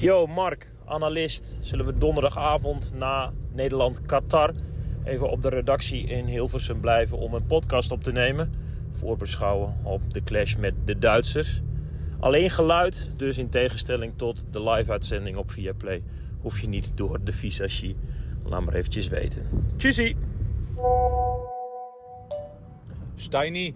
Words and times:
Yo, 0.00 0.26
Mark, 0.26 0.70
analist. 0.84 1.58
Zullen 1.60 1.86
we 1.86 1.98
donderdagavond 1.98 2.94
na 2.94 3.32
Nederland-Qatar 3.52 4.52
even 5.04 5.30
op 5.30 5.42
de 5.42 5.48
redactie 5.48 6.06
in 6.06 6.26
Hilversum 6.26 6.80
blijven 6.80 7.18
om 7.18 7.34
een 7.34 7.46
podcast 7.46 7.90
op 7.90 8.02
te 8.02 8.12
nemen? 8.12 8.52
Voorbeschouwen 8.92 9.76
op 9.82 10.12
de 10.12 10.22
clash 10.22 10.56
met 10.56 10.74
de 10.84 10.98
Duitsers. 10.98 11.60
Alleen 12.20 12.50
geluid, 12.50 13.12
dus 13.16 13.38
in 13.38 13.48
tegenstelling 13.48 14.12
tot 14.16 14.44
de 14.50 14.70
live-uitzending 14.70 15.36
op 15.36 15.50
Viaplay, 15.50 16.02
hoef 16.40 16.60
je 16.60 16.68
niet 16.68 16.96
door 16.96 17.24
de 17.24 17.32
visagie. 17.32 17.96
Laat 18.44 18.64
maar 18.64 18.74
eventjes 18.74 19.08
weten. 19.08 19.46
Tjussie! 19.76 20.16
Steini? 23.14 23.74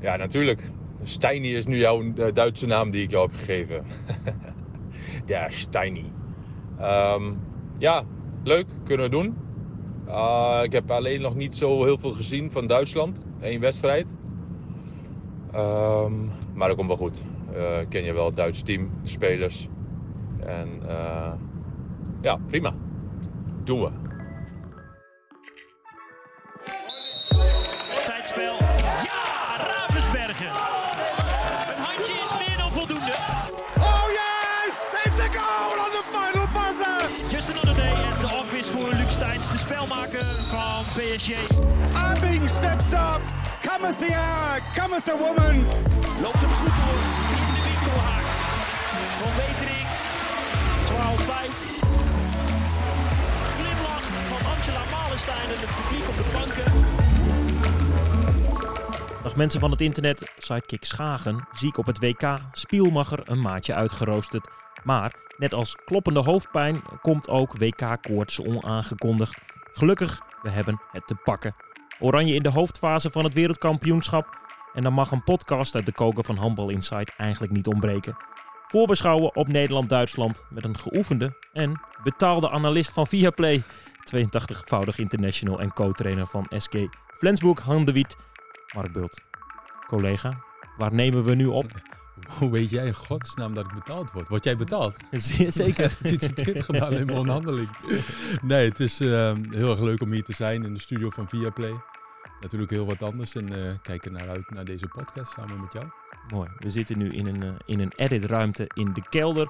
Ja, 0.00 0.16
natuurlijk. 0.16 0.70
Steini 1.02 1.56
is 1.56 1.66
nu 1.66 1.76
jouw 1.76 2.14
eh, 2.14 2.34
Duitse 2.34 2.66
naam 2.66 2.90
die 2.90 3.02
ik 3.02 3.10
jou 3.10 3.26
heb 3.26 3.36
gegeven. 3.38 3.84
Steini. 5.48 6.12
Ehm, 6.78 7.32
ja, 7.78 8.02
leuk. 8.42 8.66
Kunnen 8.84 9.06
we 9.06 9.12
doen. 9.12 9.36
Uh, 10.08 10.60
ik 10.62 10.72
heb 10.72 10.90
alleen 10.90 11.20
nog 11.20 11.34
niet 11.34 11.56
zo 11.56 11.84
heel 11.84 11.98
veel 11.98 12.12
gezien 12.12 12.50
van 12.50 12.66
Duitsland. 12.66 13.24
Eén 13.40 13.60
wedstrijd. 13.60 14.12
Um, 15.54 16.30
maar 16.54 16.68
dat 16.68 16.76
komt 16.76 16.88
wel 16.88 16.96
goed. 16.96 17.22
Uh, 17.56 17.78
ken 17.88 18.04
je 18.04 18.12
wel 18.12 18.26
het 18.26 18.36
Duits 18.36 18.62
team, 18.62 18.90
de 19.02 19.08
spelers. 19.08 19.68
En 20.40 20.68
uh, 20.86 21.32
ja, 22.20 22.38
prima. 22.46 22.74
Doen 23.64 23.80
we. 23.80 23.90
Tijdspel. 28.06 28.56
Ja, 29.02 29.56
Ravensbergen. 29.56 30.73
Voor 38.68 38.92
Luc 38.92 39.12
Steins, 39.12 39.50
de 39.50 39.58
spelmaker 39.58 40.24
van 40.50 40.84
PSG. 40.84 41.30
Abing 41.94 42.48
steps 42.48 42.92
up. 42.92 43.20
Cometh 43.60 43.98
the 43.98 44.14
hour, 44.14 44.62
cometh 44.78 45.04
the 45.04 45.16
woman. 45.18 45.56
Loopt 46.22 46.40
hem 46.44 46.50
goed 46.50 46.76
door 46.80 47.00
in 47.38 47.46
de 47.54 47.60
winkelhaak. 47.68 48.26
Van 49.20 49.32
Wetering. 49.40 49.88
12-5. 50.90 50.92
Glimlach 53.56 54.06
van 54.30 54.42
Angela 54.52 54.84
Malenstein 54.90 55.48
en 55.54 55.60
het 55.64 55.72
publiek 55.78 56.08
op 56.08 56.16
de 56.16 56.26
banken. 56.32 56.68
Dag 59.22 59.36
mensen 59.36 59.60
van 59.60 59.70
het 59.70 59.80
internet, 59.80 60.30
sidekick 60.38 60.84
Schagen, 60.84 61.48
ziek 61.52 61.78
op 61.78 61.86
het 61.86 61.98
WK, 61.98 62.38
Spielmacher 62.52 63.20
een 63.24 63.40
maatje 63.40 63.74
uitgeroosterd. 63.74 64.48
Maar 64.82 65.23
net 65.36 65.54
als 65.54 65.76
kloppende 65.84 66.20
hoofdpijn 66.20 66.82
komt 67.00 67.28
ook 67.28 67.58
WK-koorts 67.58 68.40
onaangekondigd. 68.40 69.38
Gelukkig, 69.72 70.20
we 70.42 70.50
hebben 70.50 70.80
het 70.90 71.06
te 71.06 71.14
pakken. 71.14 71.54
Oranje 71.98 72.34
in 72.34 72.42
de 72.42 72.50
hoofdfase 72.50 73.10
van 73.10 73.24
het 73.24 73.32
wereldkampioenschap. 73.32 74.38
En 74.72 74.82
dan 74.82 74.92
mag 74.92 75.10
een 75.10 75.22
podcast 75.22 75.74
uit 75.74 75.86
de 75.86 75.92
koker 75.92 76.24
van 76.24 76.36
Handbal 76.36 76.68
Insight 76.70 77.12
eigenlijk 77.16 77.52
niet 77.52 77.66
ontbreken. 77.66 78.16
Voorbeschouwen 78.68 79.36
op 79.36 79.48
Nederland-Duitsland 79.48 80.46
met 80.50 80.64
een 80.64 80.78
geoefende 80.78 81.36
en 81.52 81.80
betaalde 82.02 82.50
analist 82.50 82.92
van 82.92 83.06
Viaplay. 83.06 83.62
82-voudig 84.16 84.96
international 84.96 85.60
en 85.60 85.72
co-trainer 85.72 86.26
van 86.26 86.46
SK 86.48 86.74
Flensburg, 87.18 87.62
Han 87.62 87.84
de 87.84 87.92
Wiet. 87.92 88.16
Mark 88.74 88.92
Bult. 88.92 89.20
Collega, 89.86 90.38
waar 90.76 90.94
nemen 90.94 91.24
we 91.24 91.34
nu 91.34 91.46
op? 91.46 91.66
Hoe 92.38 92.50
weet 92.50 92.70
jij 92.70 92.86
in 92.86 92.94
godsnaam 92.94 93.54
dat 93.54 93.64
ik 93.64 93.74
betaald 93.74 94.12
word? 94.12 94.28
Word 94.28 94.44
jij 94.44 94.56
betaald? 94.56 94.94
Zeker. 95.10 95.66
Ik 95.66 95.76
heb 95.76 95.92
iets 96.04 96.24
verkeerd 96.24 96.64
gedaan 96.64 96.92
in 96.92 97.06
mijn 97.06 97.18
onderhandeling. 97.18 97.68
Nee, 98.42 98.68
het 98.68 98.80
is 98.80 99.00
uh, 99.00 99.32
heel 99.50 99.70
erg 99.70 99.80
leuk 99.80 100.02
om 100.02 100.12
hier 100.12 100.22
te 100.22 100.32
zijn 100.32 100.64
in 100.64 100.74
de 100.74 100.80
studio 100.80 101.10
van 101.10 101.28
Viaplay. 101.28 101.74
Natuurlijk 102.40 102.70
heel 102.70 102.86
wat 102.86 103.02
anders 103.02 103.34
en 103.34 103.52
uh, 103.52 103.72
kijken 103.82 104.12
naar 104.12 104.28
uit 104.28 104.50
naar 104.50 104.64
deze 104.64 104.88
podcast 104.88 105.32
samen 105.32 105.60
met 105.60 105.72
jou. 105.72 105.86
Mooi. 106.28 106.50
We 106.58 106.70
zitten 106.70 106.98
nu 106.98 107.12
in 107.12 107.26
een, 107.26 107.44
uh, 107.44 107.50
in 107.64 107.80
een 107.80 107.92
editruimte 107.96 108.70
in 108.74 108.92
de 108.92 109.02
kelder. 109.08 109.48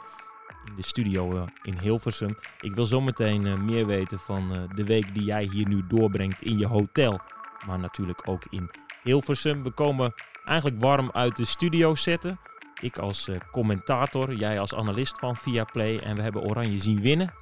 In 0.64 0.72
de 0.76 0.82
studio 0.82 1.34
uh, 1.36 1.42
in 1.62 1.78
Hilversum. 1.78 2.36
Ik 2.60 2.74
wil 2.74 2.86
zometeen 2.86 3.64
meer 3.64 3.86
weten 3.86 4.18
van 4.18 4.68
de 4.74 4.84
week 4.84 5.14
die 5.14 5.24
jij 5.24 5.48
hier 5.52 5.68
nu 5.68 5.86
doorbrengt 5.88 6.42
in 6.42 6.58
je 6.58 6.66
hotel. 6.66 7.20
Maar 7.66 7.78
natuurlijk 7.78 8.28
ook 8.28 8.42
in 8.50 8.70
Hilversum. 9.02 9.62
We 9.62 9.70
komen 9.70 10.14
eigenlijk 10.44 10.80
warm 10.80 11.10
uit 11.12 11.36
de 11.36 11.44
studio 11.44 11.94
zetten. 11.94 12.38
Ik 12.80 12.98
als 12.98 13.28
uh, 13.28 13.36
commentator, 13.50 14.34
jij 14.34 14.60
als 14.60 14.74
analist 14.74 15.18
van 15.18 15.36
Viaplay. 15.36 15.98
En 15.98 16.16
we 16.16 16.22
hebben 16.22 16.42
Oranje 16.42 16.78
zien 16.78 17.00
winnen. 17.00 17.32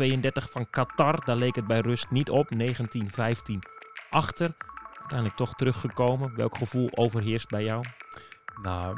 30-32 0.00 0.20
van 0.32 0.70
Qatar. 0.70 1.24
Daar 1.24 1.36
leek 1.36 1.54
het 1.56 1.66
bij 1.66 1.80
rust 1.80 2.10
niet 2.10 2.30
op. 2.30 2.50
19-15 2.54 2.58
achter. 4.10 4.54
Uiteindelijk 4.98 5.36
toch 5.36 5.54
teruggekomen. 5.54 6.36
Welk 6.36 6.56
gevoel 6.56 6.88
overheerst 6.94 7.48
bij 7.48 7.64
jou? 7.64 7.84
Nou, 8.62 8.96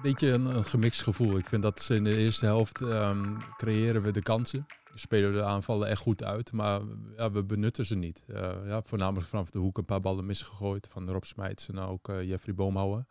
een 0.00 0.02
beetje 0.02 0.28
een, 0.28 0.64
gemixt 0.64 1.02
gevoel. 1.02 1.38
Ik 1.38 1.46
vind 1.46 1.62
dat 1.62 1.80
ze 1.80 1.94
in 1.94 2.04
de 2.04 2.16
eerste 2.16 2.46
helft 2.46 2.80
um, 2.80 3.36
creëren 3.56 4.02
we 4.02 4.10
de 4.10 4.22
kansen. 4.22 4.66
We 4.92 4.98
spelen 4.98 5.32
de 5.32 5.42
aanvallen 5.42 5.88
echt 5.88 6.00
goed 6.00 6.24
uit, 6.24 6.52
maar 6.52 6.80
ja, 7.16 7.30
we 7.30 7.44
benutten 7.44 7.84
ze 7.84 7.96
niet. 7.96 8.24
Uh, 8.26 8.52
ja, 8.64 8.82
voornamelijk 8.82 9.28
vanaf 9.28 9.50
de 9.50 9.58
hoek 9.58 9.78
een 9.78 9.84
paar 9.84 10.00
ballen 10.00 10.26
misgegooid 10.26 10.88
van 10.90 11.10
Rob 11.10 11.24
Smijts 11.24 11.68
en 11.68 11.78
ook 11.78 12.08
uh, 12.08 12.22
Jeffrey 12.22 12.54
Boomhouwer. 12.54 13.04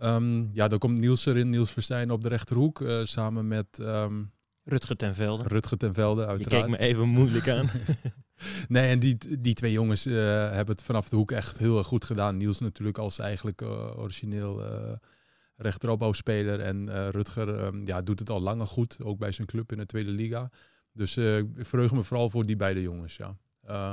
Um, 0.00 0.50
ja, 0.52 0.68
dan 0.68 0.78
komt 0.78 0.98
Niels 0.98 1.26
erin, 1.26 1.50
Niels 1.50 1.70
Verstijn 1.70 2.10
op 2.10 2.22
de 2.22 2.28
rechterhoek, 2.28 2.80
uh, 2.80 3.04
samen 3.04 3.48
met... 3.48 3.78
Um, 3.80 4.32
Rutger 4.64 4.96
ten 4.96 5.14
Velde. 5.14 5.48
Rutger 5.48 5.78
ten 5.78 5.94
Velde, 5.94 6.26
uiteraard. 6.26 6.66
Je 6.66 6.70
keek 6.70 6.80
me 6.80 6.86
even 6.86 7.08
moeilijk 7.08 7.48
aan. 7.48 7.70
nee, 8.68 8.88
en 8.88 8.98
die, 8.98 9.40
die 9.40 9.54
twee 9.54 9.72
jongens 9.72 10.06
uh, 10.06 10.14
hebben 10.50 10.74
het 10.74 10.82
vanaf 10.82 11.08
de 11.08 11.16
hoek 11.16 11.30
echt 11.30 11.58
heel 11.58 11.78
erg 11.78 11.86
goed 11.86 12.04
gedaan. 12.04 12.36
Niels 12.36 12.60
natuurlijk 12.60 12.98
als 12.98 13.18
eigenlijk 13.18 13.62
uh, 13.62 13.98
origineel 13.98 14.62
rechteropbouwspeler. 15.56 16.60
En 16.60 17.10
Rutger 17.10 17.64
um, 17.64 17.86
ja, 17.86 18.02
doet 18.02 18.18
het 18.18 18.30
al 18.30 18.40
langer 18.40 18.66
goed, 18.66 18.96
ook 19.02 19.18
bij 19.18 19.32
zijn 19.32 19.46
club 19.46 19.72
in 19.72 19.78
de 19.78 19.86
Tweede 19.86 20.10
Liga. 20.10 20.50
Dus 20.92 21.16
ik 21.16 21.46
verheug 21.56 21.92
me 21.92 22.02
vooral 22.02 22.30
voor 22.30 22.46
die 22.46 22.56
beide 22.56 22.82
jongens, 22.82 23.16
ja. 23.16 23.36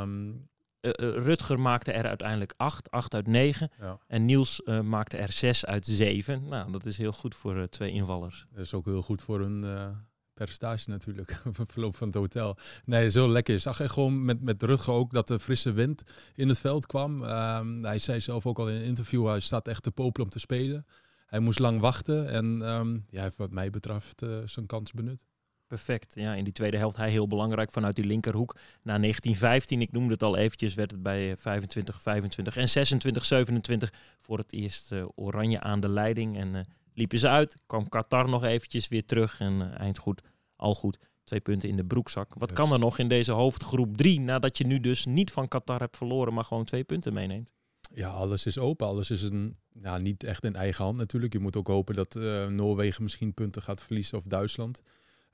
Um, 0.01 0.49
uh, 0.81 0.91
Rutger 0.97 1.59
maakte 1.59 1.91
er 1.91 2.05
uiteindelijk 2.05 2.53
8, 2.57 2.91
8 2.91 3.13
uit 3.13 3.27
9. 3.27 3.71
Ja. 3.79 3.99
En 4.07 4.25
Niels 4.25 4.61
uh, 4.65 4.81
maakte 4.81 5.17
er 5.17 5.31
6 5.31 5.65
uit 5.65 5.85
7. 5.85 6.47
Nou, 6.47 6.71
dat 6.71 6.85
is 6.85 6.97
heel 6.97 7.11
goed 7.11 7.35
voor 7.35 7.57
uh, 7.57 7.63
twee 7.63 7.91
invallers. 7.91 8.45
Dat 8.51 8.65
is 8.65 8.73
ook 8.73 8.85
heel 8.85 9.01
goed 9.01 9.21
voor 9.21 9.41
een 9.41 9.65
uh, 9.65 9.87
percentage 10.33 10.89
natuurlijk, 10.89 11.41
verloop 11.71 11.95
van 11.95 12.07
het 12.07 12.15
hotel. 12.15 12.57
Nee, 12.85 13.09
zo 13.09 13.29
lekker. 13.29 13.53
Je 13.53 13.59
zag 13.59 13.79
echt 13.79 13.93
gewoon 13.93 14.25
met, 14.25 14.41
met 14.41 14.63
Rutger 14.63 14.93
ook 14.93 15.13
dat 15.13 15.27
de 15.27 15.39
frisse 15.39 15.71
wind 15.71 16.03
in 16.35 16.49
het 16.49 16.59
veld 16.59 16.85
kwam. 16.85 17.23
Um, 17.23 17.85
hij 17.85 17.99
zei 17.99 18.19
zelf 18.19 18.45
ook 18.45 18.59
al 18.59 18.69
in 18.69 18.75
een 18.75 18.83
interview, 18.83 19.27
hij 19.27 19.39
staat 19.39 19.67
echt 19.67 19.83
te 19.83 19.91
popelen 19.91 20.25
om 20.25 20.31
te 20.31 20.39
spelen. 20.39 20.85
Hij 21.25 21.39
moest 21.39 21.59
lang 21.59 21.79
wachten 21.79 22.29
en 22.29 22.45
um, 22.45 22.93
ja, 22.93 23.15
hij 23.15 23.23
heeft 23.23 23.37
wat 23.37 23.51
mij 23.51 23.69
betreft 23.69 24.25
zijn 24.45 24.65
kans 24.65 24.91
benut. 24.91 25.25
Perfect. 25.69 26.15
Ja, 26.15 26.33
in 26.33 26.43
die 26.43 26.53
tweede 26.53 26.77
helft 26.77 26.97
hij 26.97 27.09
heel 27.09 27.27
belangrijk 27.27 27.71
vanuit 27.71 27.95
die 27.95 28.05
linkerhoek. 28.05 28.53
Na 28.53 28.97
1915, 28.97 29.81
ik 29.81 29.91
noemde 29.91 30.13
het 30.13 30.23
al 30.23 30.37
eventjes, 30.37 30.73
werd 30.73 30.91
het 30.91 31.03
bij 31.03 31.37
25, 31.37 32.01
25 32.01 32.57
en 32.57 32.69
26, 32.69 33.25
27 33.25 33.93
voor 34.19 34.37
het 34.37 34.53
eerst 34.53 34.91
uh, 34.91 35.05
Oranje 35.15 35.59
aan 35.59 35.79
de 35.79 35.89
leiding. 35.89 36.37
En 36.37 36.53
uh, 36.55 36.61
liepen 36.93 37.19
ze 37.19 37.27
uit, 37.27 37.55
kwam 37.65 37.89
Qatar 37.89 38.29
nog 38.29 38.43
eventjes 38.43 38.87
weer 38.87 39.05
terug 39.05 39.39
en 39.39 39.53
uh, 39.53 39.79
eind 39.79 39.97
goed, 39.97 40.21
al 40.55 40.73
goed. 40.73 40.97
Twee 41.23 41.39
punten 41.39 41.69
in 41.69 41.75
de 41.75 41.85
broekzak. 41.85 42.33
Wat 42.33 42.53
kan 42.53 42.71
er 42.71 42.79
nog 42.79 42.99
in 42.99 43.07
deze 43.07 43.31
hoofdgroep 43.31 43.97
3, 43.97 44.19
nadat 44.19 44.57
je 44.57 44.65
nu 44.65 44.79
dus 44.79 45.05
niet 45.05 45.31
van 45.31 45.47
Qatar 45.47 45.79
hebt 45.79 45.97
verloren, 45.97 46.33
maar 46.33 46.45
gewoon 46.45 46.65
twee 46.65 46.83
punten 46.83 47.13
meeneemt? 47.13 47.49
Ja, 47.93 48.09
alles 48.09 48.45
is 48.45 48.57
open. 48.57 48.87
Alles 48.87 49.09
is 49.09 49.21
een, 49.21 49.57
ja, 49.81 49.97
niet 49.97 50.23
echt 50.23 50.43
in 50.43 50.55
eigen 50.55 50.83
hand 50.83 50.97
natuurlijk. 50.97 51.33
Je 51.33 51.39
moet 51.39 51.55
ook 51.55 51.67
hopen 51.67 51.95
dat 51.95 52.13
Noorwegen 52.49 53.03
misschien 53.03 53.33
punten 53.33 53.61
gaat 53.61 53.81
verliezen 53.81 54.17
of 54.17 54.23
Duitsland. 54.23 54.81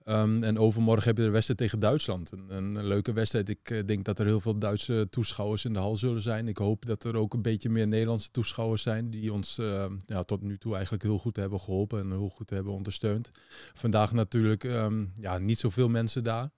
Um, 0.07 0.43
en 0.43 0.59
overmorgen 0.59 1.07
heb 1.07 1.17
je 1.17 1.23
de 1.23 1.29
wedstrijd 1.29 1.59
tegen 1.59 1.79
Duitsland. 1.79 2.31
Een, 2.31 2.49
een 2.49 2.85
leuke 2.87 3.13
wedstrijd. 3.13 3.49
Ik 3.49 3.69
uh, 3.69 3.85
denk 3.85 4.05
dat 4.05 4.19
er 4.19 4.25
heel 4.25 4.41
veel 4.41 4.59
Duitse 4.59 5.07
toeschouwers 5.09 5.65
in 5.65 5.73
de 5.73 5.79
hal 5.79 5.95
zullen 5.95 6.21
zijn. 6.21 6.47
Ik 6.47 6.57
hoop 6.57 6.85
dat 6.85 7.03
er 7.03 7.15
ook 7.15 7.33
een 7.33 7.41
beetje 7.41 7.69
meer 7.69 7.87
Nederlandse 7.87 8.31
toeschouwers 8.31 8.81
zijn. 8.81 9.09
Die 9.09 9.33
ons 9.33 9.59
uh, 9.59 9.85
ja, 10.05 10.23
tot 10.23 10.41
nu 10.41 10.57
toe 10.57 10.73
eigenlijk 10.73 11.03
heel 11.03 11.17
goed 11.17 11.35
hebben 11.35 11.59
geholpen 11.59 11.99
en 11.99 12.11
heel 12.11 12.29
goed 12.29 12.49
hebben 12.49 12.73
ondersteund. 12.73 13.31
Vandaag 13.73 14.13
natuurlijk 14.13 14.63
um, 14.63 15.13
ja, 15.17 15.37
niet 15.37 15.59
zoveel 15.59 15.89
mensen 15.89 16.23
daar. 16.23 16.49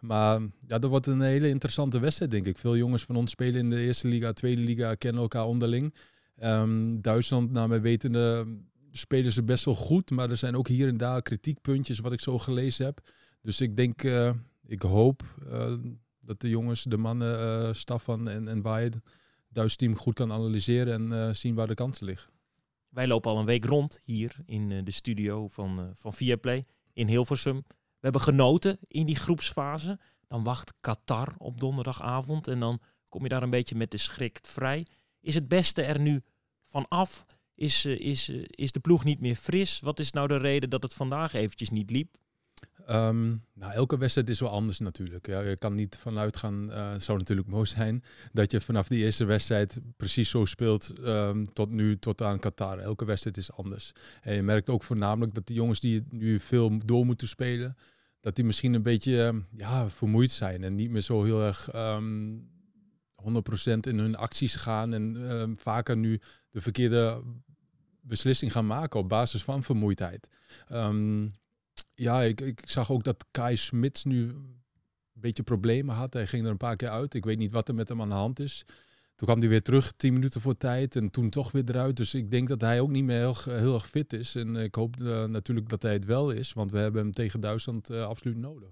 Maar 0.00 0.40
ja, 0.66 0.78
dat 0.78 0.90
wordt 0.90 1.06
een 1.06 1.20
hele 1.20 1.48
interessante 1.48 1.98
wedstrijd, 1.98 2.30
denk 2.30 2.46
ik. 2.46 2.58
Veel 2.58 2.76
jongens 2.76 3.02
van 3.02 3.16
ons 3.16 3.30
spelen 3.30 3.60
in 3.60 3.70
de 3.70 3.80
eerste 3.80 4.08
liga, 4.08 4.32
tweede 4.32 4.62
liga, 4.62 4.94
kennen 4.94 5.22
elkaar 5.22 5.46
onderling. 5.46 5.94
Duitsland, 7.00 7.50
naar 7.50 7.68
mijn 7.68 7.80
wetende, 7.80 8.46
spelen 8.96 9.32
ze 9.32 9.42
best 9.42 9.64
wel 9.64 9.74
goed, 9.74 10.10
maar 10.10 10.30
er 10.30 10.36
zijn 10.36 10.56
ook 10.56 10.68
hier 10.68 10.88
en 10.88 10.96
daar 10.96 11.22
kritiekpuntjes 11.22 11.98
wat 11.98 12.12
ik 12.12 12.20
zo 12.20 12.38
gelezen 12.38 12.84
heb. 12.84 13.00
Dus 13.40 13.60
ik 13.60 13.76
denk, 13.76 14.02
uh, 14.02 14.30
ik 14.66 14.82
hoop 14.82 15.22
uh, 15.46 15.72
dat 16.20 16.40
de 16.40 16.48
jongens, 16.48 16.82
de 16.82 16.96
mannen, 16.96 17.40
uh, 17.40 17.72
Staffan 17.72 18.28
en, 18.28 18.48
en 18.48 18.62
Waai, 18.62 18.84
het 18.84 18.98
Duits 19.48 19.76
team 19.76 19.96
goed 19.96 20.14
kan 20.14 20.32
analyseren 20.32 21.12
en 21.12 21.36
zien 21.36 21.54
waar 21.54 21.66
de 21.66 21.74
kansen 21.74 22.06
liggen. 22.06 22.30
Wij 22.88 23.06
lopen 23.06 23.30
al 23.30 23.38
een 23.38 23.44
week 23.44 23.64
rond 23.64 24.00
hier 24.04 24.36
in 24.44 24.84
de 24.84 24.90
studio 24.90 25.48
van, 25.48 25.92
van 25.94 26.12
Viaplay. 26.12 26.64
in 26.92 27.08
Hilversum. 27.08 27.64
We 27.68 28.00
hebben 28.00 28.20
genoten 28.20 28.78
in 28.82 29.06
die 29.06 29.16
groepsfase. 29.16 29.98
Dan 30.26 30.44
wacht 30.44 30.72
Qatar 30.80 31.34
op 31.38 31.60
donderdagavond 31.60 32.48
en 32.48 32.60
dan 32.60 32.80
kom 33.08 33.22
je 33.22 33.28
daar 33.28 33.42
een 33.42 33.50
beetje 33.50 33.74
met 33.74 33.90
de 33.90 33.96
schrik 33.96 34.38
vrij. 34.42 34.86
Is 35.20 35.34
het 35.34 35.48
beste 35.48 35.82
er 35.82 36.00
nu 36.00 36.22
vanaf? 36.64 37.26
Is, 37.56 37.84
eh, 37.84 38.00
is, 38.00 38.28
eh, 38.28 38.42
is 38.46 38.72
de 38.72 38.80
ploeg 38.80 39.04
niet 39.04 39.20
meer 39.20 39.34
fris? 39.34 39.80
Wat 39.80 39.98
is 39.98 40.12
nou 40.12 40.28
de 40.28 40.36
reden 40.36 40.70
dat 40.70 40.82
het 40.82 40.94
vandaag 40.94 41.32
eventjes 41.32 41.70
niet 41.70 41.90
liep? 41.90 42.16
Ehm, 42.86 43.28
nou, 43.54 43.72
elke 43.72 43.98
wedstrijd 43.98 44.28
is 44.28 44.40
wel 44.40 44.50
anders 44.50 44.78
natuurlijk. 44.78 45.26
Je 45.26 45.56
kan 45.58 45.74
niet 45.74 45.96
vanuit 45.96 46.36
gaan, 46.36 46.72
eh, 46.72 46.90
het 46.92 47.02
zou 47.02 47.18
natuurlijk 47.18 47.48
mooi 47.48 47.66
zijn, 47.66 48.04
dat 48.32 48.50
je 48.50 48.60
vanaf 48.60 48.88
die 48.88 49.04
eerste 49.04 49.24
wedstrijd 49.24 49.80
precies 49.96 50.30
zo 50.30 50.44
speelt 50.44 50.92
ehm, 50.98 51.44
tot 51.52 51.70
nu, 51.70 51.98
tot 51.98 52.22
aan 52.22 52.38
Qatar. 52.38 52.78
Elke 52.78 53.04
wedstrijd 53.04 53.36
is 53.36 53.52
anders. 53.52 53.92
En 54.22 54.34
je 54.34 54.42
merkt 54.42 54.70
ook 54.70 54.82
voornamelijk 54.82 55.34
dat 55.34 55.46
de 55.46 55.54
jongens 55.54 55.80
die 55.80 56.04
nu 56.10 56.40
veel 56.40 56.78
door 56.84 57.06
moeten 57.06 57.28
spelen, 57.28 57.76
dat 58.20 58.36
die 58.36 58.44
misschien 58.44 58.74
een 58.74 58.82
beetje 58.82 59.22
ehm, 59.22 59.40
ja, 59.56 59.90
vermoeid 59.90 60.30
zijn 60.30 60.64
en 60.64 60.74
niet 60.74 60.90
meer 60.90 61.02
zo 61.02 61.24
heel 61.24 61.42
erg 61.42 61.70
100% 63.14 63.86
in 63.86 63.98
hun 63.98 64.16
acties 64.16 64.54
gaan 64.54 64.94
en 64.94 65.54
vaker 65.58 65.96
nu 65.96 66.20
de 66.50 66.60
verkeerde 66.60 67.22
beslissing 68.06 68.52
gaan 68.52 68.66
maken 68.66 69.00
op 69.00 69.08
basis 69.08 69.44
van 69.44 69.62
vermoeidheid. 69.62 70.28
Um, 70.72 71.34
ja, 71.94 72.22
ik, 72.22 72.40
ik 72.40 72.62
zag 72.64 72.90
ook 72.90 73.04
dat 73.04 73.26
Kai 73.30 73.56
Smits 73.56 74.04
nu 74.04 74.28
een 74.28 74.62
beetje 75.12 75.42
problemen 75.42 75.94
had. 75.94 76.12
Hij 76.12 76.26
ging 76.26 76.44
er 76.44 76.50
een 76.50 76.56
paar 76.56 76.76
keer 76.76 76.88
uit. 76.88 77.14
Ik 77.14 77.24
weet 77.24 77.38
niet 77.38 77.50
wat 77.50 77.68
er 77.68 77.74
met 77.74 77.88
hem 77.88 78.00
aan 78.00 78.08
de 78.08 78.14
hand 78.14 78.40
is. 78.40 78.64
Toen 79.14 79.28
kwam 79.28 79.40
hij 79.40 79.48
weer 79.48 79.62
terug, 79.62 79.92
tien 79.92 80.12
minuten 80.12 80.40
voor 80.40 80.56
tijd. 80.56 80.96
En 80.96 81.10
toen 81.10 81.30
toch 81.30 81.52
weer 81.52 81.64
eruit. 81.68 81.96
Dus 81.96 82.14
ik 82.14 82.30
denk 82.30 82.48
dat 82.48 82.60
hij 82.60 82.80
ook 82.80 82.90
niet 82.90 83.04
meer 83.04 83.18
heel, 83.18 83.36
heel 83.56 83.74
erg 83.74 83.88
fit 83.88 84.12
is. 84.12 84.34
En 84.34 84.56
ik 84.56 84.74
hoop 84.74 84.96
uh, 85.00 85.24
natuurlijk 85.24 85.68
dat 85.68 85.82
hij 85.82 85.92
het 85.92 86.04
wel 86.04 86.30
is. 86.30 86.52
Want 86.52 86.70
we 86.70 86.78
hebben 86.78 87.02
hem 87.02 87.12
tegen 87.12 87.40
Duitsland 87.40 87.90
uh, 87.90 88.06
absoluut 88.06 88.36
nodig. 88.36 88.68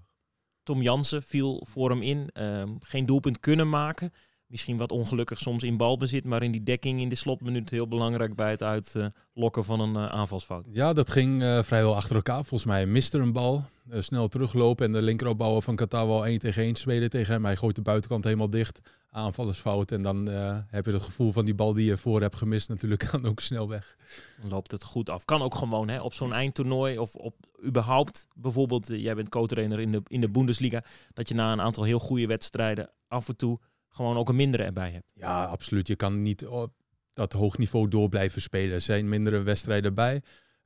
Tom 0.63 0.81
Jansen 0.81 1.23
viel 1.23 1.65
voor 1.69 1.89
hem 1.89 2.01
in. 2.01 2.29
Uh, 2.33 2.63
geen 2.79 3.05
doelpunt 3.05 3.39
kunnen 3.39 3.69
maken. 3.69 4.13
Misschien 4.47 4.77
wat 4.77 4.91
ongelukkig 4.91 5.39
soms 5.39 5.63
in 5.63 5.77
balbezit, 5.77 6.23
maar 6.23 6.43
in 6.43 6.51
die 6.51 6.63
dekking 6.63 7.01
in 7.01 7.09
de 7.09 7.15
slotminuut 7.15 7.69
heel 7.69 7.87
belangrijk 7.87 8.35
bij 8.35 8.51
het 8.51 8.63
uitlokken 8.63 9.63
van 9.63 9.79
een 9.79 9.93
uh, 9.93 10.05
aanvalsfout. 10.05 10.65
Ja, 10.71 10.93
dat 10.93 11.11
ging 11.11 11.41
uh, 11.41 11.63
vrijwel 11.63 11.95
achter 11.95 12.15
elkaar. 12.15 12.45
Volgens 12.45 12.65
mij 12.65 12.85
miste 12.85 13.17
een 13.17 13.31
bal, 13.31 13.63
uh, 13.91 14.01
snel 14.01 14.27
teruglopen 14.27 14.85
en 14.85 14.91
de 14.91 15.01
linkeropbouwer 15.01 15.61
van 15.61 15.75
Qatar 15.75 16.07
wel 16.07 16.25
1 16.25 16.39
tegen 16.39 16.63
1 16.63 16.75
spelen 16.75 17.09
tegen 17.09 17.33
hem. 17.33 17.45
Hij 17.45 17.55
gooit 17.55 17.75
de 17.75 17.81
buitenkant 17.81 18.23
helemaal 18.23 18.49
dicht, 18.49 18.79
aanvallersfout 19.11 19.91
en 19.91 20.01
dan 20.01 20.27
heb 20.67 20.85
je 20.85 20.91
het 20.91 21.03
gevoel 21.03 21.31
van 21.31 21.45
die 21.45 21.55
bal 21.55 21.73
die 21.73 21.85
je 21.85 21.97
voor 21.97 22.21
hebt 22.21 22.35
gemist 22.35 22.69
natuurlijk 22.69 23.05
kan 23.11 23.25
ook 23.25 23.39
snel 23.39 23.69
weg. 23.69 23.95
Dan 24.41 24.49
loopt 24.49 24.71
het 24.71 24.83
goed 24.83 25.09
af. 25.09 25.25
Kan 25.25 25.41
ook 25.41 25.55
gewoon 25.55 25.87
hè, 25.87 26.01
op 26.01 26.13
zo'n 26.13 26.33
eindtoernooi 26.33 26.97
of 26.97 27.15
op 27.15 27.35
überhaupt, 27.65 28.27
bijvoorbeeld 28.35 28.87
jij 28.87 29.15
bent 29.15 29.29
co-trainer 29.29 29.79
in 29.79 29.91
de, 29.91 30.01
in 30.07 30.21
de 30.21 30.29
Bundesliga, 30.29 30.83
dat 31.13 31.27
je 31.27 31.35
na 31.35 31.51
een 31.51 31.61
aantal 31.61 31.83
heel 31.83 31.99
goede 31.99 32.27
wedstrijden 32.27 32.89
af 33.07 33.27
en 33.27 33.35
toe 33.35 33.59
gewoon 33.95 34.17
ook 34.17 34.29
een 34.29 34.35
mindere 34.35 34.63
erbij 34.63 34.91
hebt. 34.91 35.11
Ja, 35.15 35.45
absoluut. 35.45 35.87
Je 35.87 35.95
kan 35.95 36.21
niet 36.21 36.47
op 36.47 36.71
dat 37.13 37.33
hoog 37.33 37.57
niveau 37.57 37.87
door 37.87 38.09
blijven 38.09 38.41
spelen. 38.41 38.73
Er 38.73 38.81
zijn 38.81 39.09
mindere 39.09 39.41
wedstrijden 39.41 39.93
bij. 39.93 40.21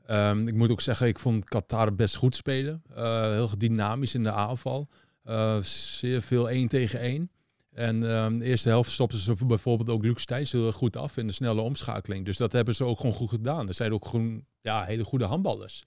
Um, 0.09 0.47
ik 0.47 0.55
moet 0.55 0.71
ook 0.71 0.81
zeggen, 0.81 1.07
ik 1.07 1.19
vond 1.19 1.45
Qatar 1.45 1.95
best 1.95 2.15
goed 2.15 2.35
spelen. 2.35 2.81
Uh, 2.91 3.21
heel 3.21 3.57
dynamisch 3.57 4.15
in 4.15 4.23
de 4.23 4.31
aanval. 4.31 4.87
Uh, 5.25 5.61
zeer 5.61 6.21
veel 6.21 6.49
1 6.49 6.67
tegen 6.67 6.99
1. 6.99 7.31
En 7.71 8.03
um, 8.03 8.39
de 8.39 8.45
eerste 8.45 8.69
helft 8.69 8.91
stopten 8.91 9.19
ze 9.19 9.45
bijvoorbeeld 9.45 9.89
ook 9.89 10.03
Luc 10.03 10.21
Stijns 10.21 10.51
heel 10.51 10.71
goed 10.71 10.97
af 10.97 11.17
in 11.17 11.27
de 11.27 11.33
snelle 11.33 11.61
omschakeling. 11.61 12.25
Dus 12.25 12.37
dat 12.37 12.51
hebben 12.51 12.75
ze 12.75 12.83
ook 12.83 12.99
gewoon 12.99 13.15
goed 13.15 13.29
gedaan. 13.29 13.67
Er 13.67 13.73
zijn 13.73 13.93
ook 13.93 14.05
gewoon 14.05 14.45
ja, 14.61 14.83
hele 14.83 15.03
goede 15.03 15.25
handballers. 15.25 15.83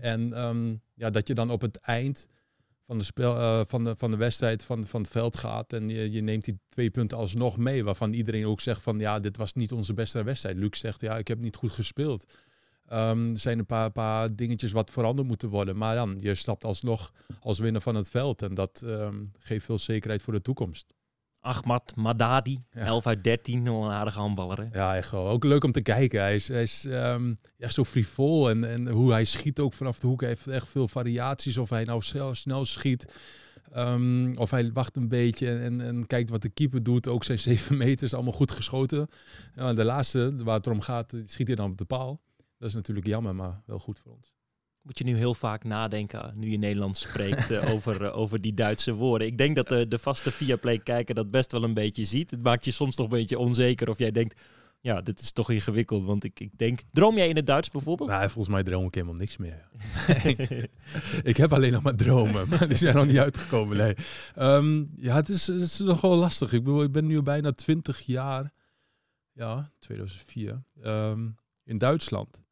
En 0.00 0.44
um, 0.44 0.80
ja, 0.94 1.10
dat 1.10 1.28
je 1.28 1.34
dan 1.34 1.50
op 1.50 1.60
het 1.60 1.76
eind 1.76 2.28
van 2.86 2.98
de, 2.98 3.04
spel, 3.04 3.36
uh, 3.36 3.60
van 3.66 3.84
de, 3.84 3.94
van 3.96 4.10
de 4.10 4.16
wedstrijd 4.16 4.64
van, 4.64 4.86
van 4.86 5.00
het 5.00 5.10
veld 5.10 5.38
gaat. 5.38 5.72
En 5.72 5.88
je, 5.88 6.10
je 6.10 6.20
neemt 6.20 6.44
die 6.44 6.58
twee 6.68 6.90
punten 6.90 7.18
alsnog 7.18 7.56
mee. 7.56 7.84
Waarvan 7.84 8.12
iedereen 8.12 8.46
ook 8.46 8.60
zegt 8.60 8.82
van 8.82 8.98
ja, 8.98 9.20
dit 9.20 9.36
was 9.36 9.52
niet 9.52 9.72
onze 9.72 9.94
beste 9.94 10.22
wedstrijd. 10.22 10.56
Luc 10.56 10.78
zegt 10.78 11.00
ja, 11.00 11.18
ik 11.18 11.28
heb 11.28 11.38
niet 11.38 11.56
goed 11.56 11.72
gespeeld. 11.72 12.24
Um, 12.92 13.30
er 13.32 13.38
zijn 13.38 13.58
een 13.58 13.66
paar, 13.66 13.90
paar 13.90 14.34
dingetjes 14.34 14.72
wat 14.72 14.90
veranderd 14.90 15.28
moeten 15.28 15.48
worden. 15.48 15.76
Maar 15.76 15.94
dan, 15.94 16.16
je 16.20 16.34
stapt 16.34 16.64
alsnog 16.64 17.12
als 17.40 17.58
winnaar 17.58 17.82
van 17.82 17.94
het 17.94 18.10
veld. 18.10 18.42
En 18.42 18.54
dat 18.54 18.82
um, 18.84 19.32
geeft 19.38 19.64
veel 19.64 19.78
zekerheid 19.78 20.22
voor 20.22 20.32
de 20.32 20.42
toekomst. 20.42 20.94
Ahmad 21.46 21.92
Madadi, 21.96 22.58
ja. 22.70 22.80
11 22.80 23.06
uit 23.06 23.24
13, 23.24 23.66
een 23.66 23.90
aardige 23.90 24.18
handballer. 24.18 24.58
Hè? 24.58 24.78
Ja, 24.78 24.96
echt 24.96 25.10
wel. 25.10 25.28
Ook 25.28 25.44
leuk 25.44 25.64
om 25.64 25.72
te 25.72 25.82
kijken. 25.82 26.20
Hij 26.20 26.34
is, 26.34 26.48
hij 26.48 26.62
is 26.62 26.84
um, 26.84 27.38
echt 27.58 27.74
zo 27.74 27.84
frivol 27.84 28.50
en, 28.50 28.70
en 28.70 28.88
hoe 28.88 29.12
hij 29.12 29.24
schiet 29.24 29.58
ook 29.58 29.72
vanaf 29.72 29.98
de 29.98 30.06
hoek. 30.06 30.20
Hij 30.20 30.28
heeft 30.28 30.46
echt 30.46 30.68
veel 30.68 30.88
variaties. 30.88 31.58
Of 31.58 31.70
hij 31.70 31.84
nou 31.84 32.02
snel, 32.02 32.34
snel 32.34 32.64
schiet, 32.64 33.12
um, 33.76 34.36
of 34.36 34.50
hij 34.50 34.72
wacht 34.72 34.96
een 34.96 35.08
beetje 35.08 35.58
en, 35.58 35.80
en 35.80 36.06
kijkt 36.06 36.30
wat 36.30 36.42
de 36.42 36.48
keeper 36.48 36.82
doet. 36.82 37.08
Ook 37.08 37.24
zijn 37.24 37.38
7 37.38 37.76
meters 37.86 38.14
allemaal 38.14 38.32
goed 38.32 38.52
geschoten. 38.52 39.08
Ja, 39.54 39.72
de 39.72 39.84
laatste, 39.84 40.44
waar 40.44 40.56
het 40.56 40.66
om 40.66 40.80
gaat, 40.80 41.14
schiet 41.26 41.46
hij 41.46 41.56
dan 41.56 41.70
op 41.70 41.78
de 41.78 41.84
paal. 41.84 42.20
Dat 42.58 42.68
is 42.68 42.74
natuurlijk 42.74 43.06
jammer, 43.06 43.34
maar 43.34 43.62
wel 43.66 43.78
goed 43.78 43.98
voor 43.98 44.12
ons 44.12 44.35
moet 44.86 44.98
je 44.98 45.04
nu 45.04 45.16
heel 45.16 45.34
vaak 45.34 45.64
nadenken, 45.64 46.32
nu 46.34 46.50
je 46.50 46.58
Nederlands 46.58 47.00
spreekt, 47.00 47.50
uh, 47.50 47.70
over, 47.74 48.02
uh, 48.02 48.16
over 48.16 48.40
die 48.40 48.54
Duitse 48.54 48.94
woorden. 48.94 49.26
Ik 49.26 49.38
denk 49.38 49.56
dat 49.56 49.68
de, 49.68 49.88
de 49.88 49.98
vaste 49.98 50.30
Viaplay-kijker 50.30 51.14
dat 51.14 51.30
best 51.30 51.52
wel 51.52 51.62
een 51.62 51.74
beetje 51.74 52.04
ziet. 52.04 52.30
Het 52.30 52.42
maakt 52.42 52.64
je 52.64 52.70
soms 52.70 52.94
toch 52.94 53.06
een 53.06 53.18
beetje 53.18 53.38
onzeker 53.38 53.88
of 53.88 53.98
jij 53.98 54.10
denkt, 54.10 54.40
ja, 54.80 55.00
dit 55.00 55.20
is 55.20 55.32
toch 55.32 55.50
ingewikkeld. 55.50 56.04
Want 56.04 56.24
ik, 56.24 56.40
ik 56.40 56.50
denk, 56.58 56.80
droom 56.92 57.16
jij 57.16 57.28
in 57.28 57.36
het 57.36 57.46
Duits 57.46 57.70
bijvoorbeeld? 57.70 58.08
Nou, 58.08 58.22
volgens 58.22 58.54
mij 58.54 58.62
droom 58.62 58.86
ik 58.86 58.94
helemaal 58.94 59.14
niks 59.14 59.36
meer. 59.36 59.68
ik 61.30 61.36
heb 61.36 61.52
alleen 61.52 61.72
nog 61.72 61.82
maar 61.82 61.96
dromen, 61.96 62.48
maar 62.48 62.68
die 62.68 62.76
zijn 62.76 62.94
nog 62.94 63.06
niet 63.06 63.18
uitgekomen. 63.18 63.76
Nee. 63.76 63.94
Um, 64.38 64.90
ja, 64.96 65.14
het 65.14 65.28
is, 65.28 65.46
het 65.46 65.60
is 65.60 65.78
nog 65.78 66.00
wel 66.00 66.16
lastig. 66.16 66.52
Ik, 66.52 66.64
bedoel, 66.64 66.82
ik 66.82 66.92
ben 66.92 67.06
nu 67.06 67.22
bijna 67.22 67.52
20 67.52 68.00
jaar, 68.00 68.52
ja, 69.32 69.70
2004, 69.78 70.62
um, 70.84 71.36
in 71.64 71.78
Duitsland. 71.78 72.42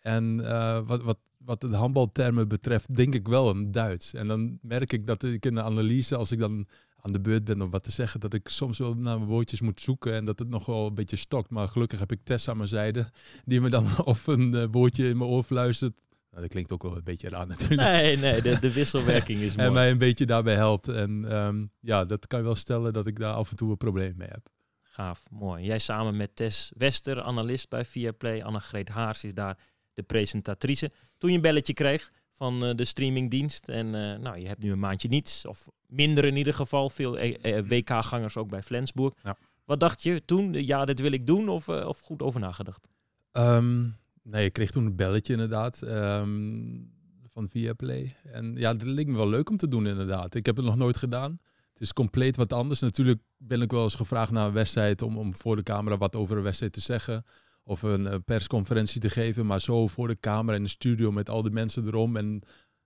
En 0.00 0.38
uh, 0.40 0.80
wat, 0.86 1.02
wat 1.02 1.18
wat 1.50 1.60
de 1.60 1.76
handbaltermen 1.76 2.48
betreft, 2.48 2.96
denk 2.96 3.14
ik 3.14 3.28
wel 3.28 3.50
een 3.50 3.70
Duits. 3.70 4.14
En 4.14 4.26
dan 4.26 4.58
merk 4.62 4.92
ik 4.92 5.06
dat 5.06 5.22
ik 5.22 5.46
in 5.46 5.54
de 5.54 5.62
analyse, 5.62 6.16
als 6.16 6.32
ik 6.32 6.38
dan 6.38 6.66
aan 7.00 7.12
de 7.12 7.20
beurt 7.20 7.44
ben 7.44 7.62
om 7.62 7.70
wat 7.70 7.82
te 7.82 7.90
zeggen, 7.90 8.20
dat 8.20 8.34
ik 8.34 8.48
soms 8.48 8.78
wel 8.78 8.94
naar 8.94 9.16
mijn 9.16 9.30
woordjes 9.30 9.60
moet 9.60 9.80
zoeken 9.80 10.14
en 10.14 10.24
dat 10.24 10.38
het 10.38 10.48
nog 10.48 10.66
wel 10.66 10.86
een 10.86 10.94
beetje 10.94 11.16
stokt. 11.16 11.50
Maar 11.50 11.68
gelukkig 11.68 11.98
heb 11.98 12.12
ik 12.12 12.20
Tess 12.24 12.48
aan 12.48 12.56
mijn 12.56 12.68
zijde, 12.68 13.10
die 13.44 13.60
me 13.60 13.70
dan 13.70 13.86
of 14.04 14.26
een 14.26 14.52
uh, 14.52 14.64
woordje 14.70 15.08
in 15.08 15.16
mijn 15.18 15.30
oor 15.30 15.42
fluistert. 15.42 16.00
Nou, 16.30 16.42
dat 16.42 16.50
klinkt 16.50 16.72
ook 16.72 16.82
wel 16.82 16.96
een 16.96 17.04
beetje 17.04 17.28
raar 17.28 17.46
natuurlijk. 17.46 17.80
Nee, 17.80 18.16
nee, 18.16 18.42
de, 18.42 18.58
de 18.60 18.72
wisselwerking 18.72 19.40
is 19.40 19.54
mooi. 19.56 19.68
en 19.68 19.74
mij 19.74 19.90
een 19.90 19.98
beetje 19.98 20.26
daarbij 20.26 20.54
helpt. 20.54 20.88
En 20.88 21.36
um, 21.36 21.70
ja, 21.80 22.04
dat 22.04 22.26
kan 22.26 22.38
je 22.38 22.44
wel 22.44 22.54
stellen 22.54 22.92
dat 22.92 23.06
ik 23.06 23.18
daar 23.18 23.34
af 23.34 23.50
en 23.50 23.56
toe 23.56 23.70
een 23.70 23.76
probleem 23.76 24.14
mee 24.16 24.28
heb. 24.28 24.48
Gaaf, 24.82 25.22
mooi. 25.30 25.64
Jij 25.64 25.78
samen 25.78 26.16
met 26.16 26.36
Tess 26.36 26.72
Wester, 26.76 27.22
analist 27.22 27.68
bij 27.68 27.84
Viaplay. 27.84 28.42
Annegreet 28.42 28.88
Haars 28.88 29.24
is 29.24 29.34
daar 29.34 29.58
de 30.00 30.06
presentatrice. 30.06 30.90
Toen 31.18 31.30
je 31.30 31.36
een 31.36 31.42
belletje 31.42 31.74
kreeg 31.74 32.10
van 32.30 32.64
uh, 32.64 32.74
de 32.74 32.84
streamingdienst 32.84 33.68
en 33.68 33.86
uh, 33.86 34.16
nou, 34.16 34.38
je 34.38 34.46
hebt 34.46 34.62
nu 34.62 34.72
een 34.72 34.78
maandje 34.78 35.08
niets, 35.08 35.46
of 35.46 35.68
minder 35.86 36.24
in 36.24 36.36
ieder 36.36 36.54
geval, 36.54 36.90
veel 36.90 37.18
eh, 37.18 37.68
WK-gangers 37.68 38.36
ook 38.36 38.48
bij 38.48 38.62
Flensburg. 38.62 39.12
Ja. 39.22 39.36
Wat 39.64 39.80
dacht 39.80 40.02
je 40.02 40.24
toen? 40.24 40.52
Ja, 40.52 40.84
dit 40.84 41.00
wil 41.00 41.12
ik 41.12 41.26
doen 41.26 41.48
of, 41.48 41.68
of 41.68 42.00
goed 42.00 42.22
over 42.22 42.40
nagedacht? 42.40 42.88
Um, 43.32 43.96
nee, 44.22 44.44
ik 44.44 44.52
kreeg 44.52 44.70
toen 44.70 44.86
een 44.86 44.96
belletje 44.96 45.32
inderdaad 45.32 45.82
um, 45.82 46.90
van 47.32 47.48
Viaplay. 47.48 48.16
En 48.24 48.54
ja, 48.56 48.72
dat 48.72 48.86
leek 48.86 49.06
me 49.06 49.16
wel 49.16 49.28
leuk 49.28 49.50
om 49.50 49.56
te 49.56 49.68
doen 49.68 49.86
inderdaad. 49.86 50.34
Ik 50.34 50.46
heb 50.46 50.56
het 50.56 50.64
nog 50.64 50.76
nooit 50.76 50.96
gedaan. 50.96 51.40
Het 51.72 51.80
is 51.80 51.92
compleet 51.92 52.36
wat 52.36 52.52
anders. 52.52 52.80
Natuurlijk 52.80 53.20
ben 53.36 53.62
ik 53.62 53.70
wel 53.70 53.82
eens 53.82 53.94
gevraagd 53.94 54.30
naar 54.30 54.46
een 54.46 54.52
wedstrijd 54.52 55.02
om, 55.02 55.18
om 55.18 55.34
voor 55.34 55.56
de 55.56 55.62
camera 55.62 55.96
wat 55.96 56.16
over 56.16 56.36
een 56.36 56.42
wedstrijd 56.42 56.72
te 56.72 56.80
zeggen 56.80 57.24
of 57.64 57.82
een 57.82 58.06
eh, 58.06 58.18
persconferentie 58.24 59.00
te 59.00 59.10
geven, 59.10 59.46
maar 59.46 59.60
zo 59.60 59.86
voor 59.86 60.08
de 60.08 60.16
kamer 60.16 60.54
en 60.54 60.62
de 60.62 60.68
studio 60.68 61.12
met 61.12 61.28
al 61.30 61.42
die 61.42 61.52
mensen 61.52 61.86
erom 61.86 62.16
en 62.16 62.42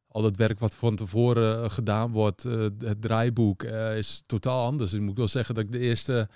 al 0.09 0.25
het 0.25 0.37
werk 0.37 0.59
wat 0.59 0.75
van 0.75 0.97
tevoren 0.97 1.62
eh, 1.62 1.71
gedaan 1.71 2.11
wordt, 2.12 2.45
uh, 2.45 2.66
het 2.78 3.00
draaiboek 3.00 3.62
is 3.97 4.23
totaal 4.26 4.64
anders. 4.64 4.93
Ik 4.93 5.00
moet 5.00 5.19
wel 5.19 5.28
zeggen 5.28 5.54
dat 5.54 5.64
ik 5.64 5.73
de 5.73 5.78
eerste 5.78 6.28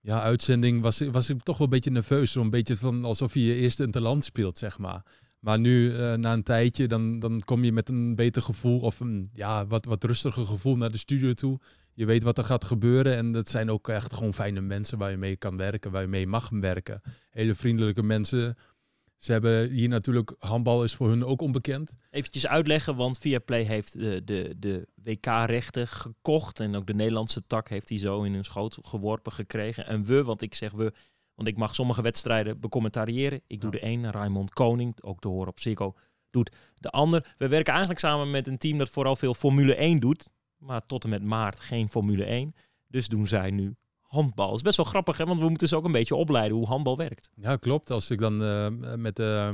ja, 0.00 0.22
uitzending 0.22 0.82
was, 0.82 0.98
was 1.00 1.30
ik 1.30 1.42
toch 1.42 1.58
wel 1.58 1.66
een 1.66 1.72
beetje 1.72 1.90
nerveus, 1.90 2.34
een 2.34 2.50
beetje 2.50 2.76
van 2.76 3.04
alsof 3.04 3.34
je 3.34 3.44
je 3.44 3.54
eerste 3.54 3.84
interland 3.84 4.24
speelt, 4.24 4.58
zeg 4.58 4.78
maar. 4.78 5.02
Maar 5.38 5.58
nu, 5.58 5.92
na 6.16 6.32
een 6.32 6.42
tijdje, 6.42 6.86
dan, 6.86 7.18
dan 7.18 7.42
kom 7.44 7.64
je 7.64 7.72
met 7.72 7.88
een 7.88 8.14
beter 8.14 8.42
gevoel 8.42 8.80
of 8.80 9.00
een 9.00 9.30
ja, 9.32 9.66
wat, 9.66 9.84
wat 9.84 10.04
rustiger 10.04 10.44
gevoel 10.44 10.76
naar 10.76 10.90
de 10.90 10.98
studio 10.98 11.32
toe 11.32 11.58
je 11.94 12.04
weet 12.04 12.22
wat 12.22 12.38
er 12.38 12.44
gaat 12.44 12.64
gebeuren. 12.64 13.16
En 13.16 13.32
dat 13.32 13.48
zijn 13.48 13.70
ook 13.70 13.88
echt 13.88 14.14
gewoon 14.14 14.34
fijne 14.34 14.60
mensen 14.60 14.98
waar 14.98 15.10
je 15.10 15.16
mee 15.16 15.36
kan 15.36 15.56
werken, 15.56 15.90
waar 15.90 16.02
je 16.02 16.08
mee 16.08 16.26
mag 16.26 16.48
werken. 16.50 17.00
Hele 17.30 17.54
vriendelijke 17.54 18.02
mensen. 18.02 18.56
Ze 19.16 19.32
hebben 19.32 19.70
hier 19.70 19.88
natuurlijk, 19.88 20.34
handbal 20.38 20.84
is 20.84 20.94
voor 20.94 21.08
hun 21.08 21.24
ook 21.24 21.40
onbekend. 21.40 21.92
Eventjes 22.10 22.46
uitleggen, 22.46 22.96
want 22.96 23.18
Viaplay 23.18 23.62
heeft 23.62 23.92
de, 23.92 24.24
de, 24.24 24.54
de 24.58 24.88
WK-rechten 24.94 25.88
gekocht. 25.88 26.60
En 26.60 26.76
ook 26.76 26.86
de 26.86 26.94
Nederlandse 26.94 27.46
tak 27.46 27.68
heeft 27.68 27.88
hij 27.88 27.98
zo 27.98 28.22
in 28.22 28.34
hun 28.34 28.44
schoot 28.44 28.78
geworpen 28.82 29.32
gekregen. 29.32 29.86
En 29.86 30.04
we, 30.04 30.24
want 30.24 30.42
ik 30.42 30.54
zeg 30.54 30.72
we, 30.72 30.92
want 31.34 31.48
ik 31.48 31.56
mag 31.56 31.74
sommige 31.74 32.02
wedstrijden 32.02 32.60
becommentariëren. 32.60 33.40
Ik 33.46 33.60
doe 33.60 33.72
ja. 33.72 33.78
de 33.78 33.86
een, 33.86 34.10
Raymond 34.10 34.52
Koning, 34.52 35.02
ook 35.02 35.20
te 35.20 35.28
horen 35.28 35.48
op 35.48 35.60
Ziggo 35.60 35.94
doet 36.34 36.50
de 36.74 36.90
ander. 36.90 37.34
We 37.38 37.48
werken 37.48 37.72
eigenlijk 37.72 38.00
samen 38.00 38.30
met 38.30 38.46
een 38.46 38.58
team 38.58 38.78
dat 38.78 38.90
vooral 38.90 39.16
veel 39.16 39.34
Formule 39.34 39.74
1 39.74 40.00
doet. 40.00 40.30
Maar 40.64 40.86
tot 40.86 41.04
en 41.04 41.10
met 41.10 41.22
maart 41.22 41.60
geen 41.60 41.88
Formule 41.88 42.24
1. 42.24 42.54
Dus 42.88 43.08
doen 43.08 43.26
zij 43.26 43.50
nu 43.50 43.76
handbal. 44.00 44.46
Dat 44.46 44.56
is 44.56 44.62
best 44.62 44.76
wel 44.76 44.86
grappig, 44.86 45.16
hè? 45.16 45.24
want 45.24 45.40
we 45.40 45.48
moeten 45.48 45.68
ze 45.68 45.76
ook 45.76 45.84
een 45.84 45.92
beetje 45.92 46.14
opleiden 46.14 46.56
hoe 46.56 46.66
handbal 46.66 46.96
werkt. 46.96 47.30
Ja, 47.34 47.56
klopt. 47.56 47.90
Als 47.90 48.10
ik 48.10 48.18
dan 48.18 48.42
uh, 48.42 48.68
met, 48.96 49.18
uh, 49.18 49.50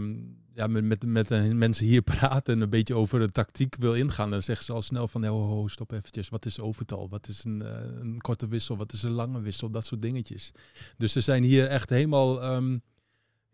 ja, 0.55 0.67
met, 0.67 0.85
met, 0.85 1.07
met 1.07 1.55
mensen 1.55 1.87
hier 1.87 2.03
praat 2.03 2.49
en 2.49 2.61
een 2.61 2.71
beetje 2.71 2.95
over 2.95 3.19
de 3.19 3.33
tactiek 3.33 3.77
wil 3.79 3.95
ingaan, 3.95 4.31
dan 4.31 4.43
zeggen 4.43 4.65
ze 4.65 4.73
al 4.73 4.83
snel 4.83 5.09
van, 5.09 5.29
oh, 5.29 5.59
oh, 5.59 5.69
stop 5.69 5.93
eventjes, 5.93 6.29
wat 6.29 6.47
is 6.47 6.61
overtal? 6.61 7.09
Wat 7.09 7.29
is 7.29 7.45
een, 7.45 7.63
uh, 7.65 8.01
een, 8.01 8.21
korte 8.21 8.49
wissel? 8.49 8.77
Wat 8.77 8.93
is 8.93 9.03
een 9.03 9.11
lange 9.11 9.41
wissel? 9.41 9.71
Dat 9.71 9.85
soort 9.85 10.03
dingetjes. 10.03 10.53
Dus 10.97 11.13
ze 11.13 11.21
zijn 11.21 11.43
hier 11.43 11.67
echt 11.67 11.91
helemaal, 11.91 12.55
um, 12.55 12.83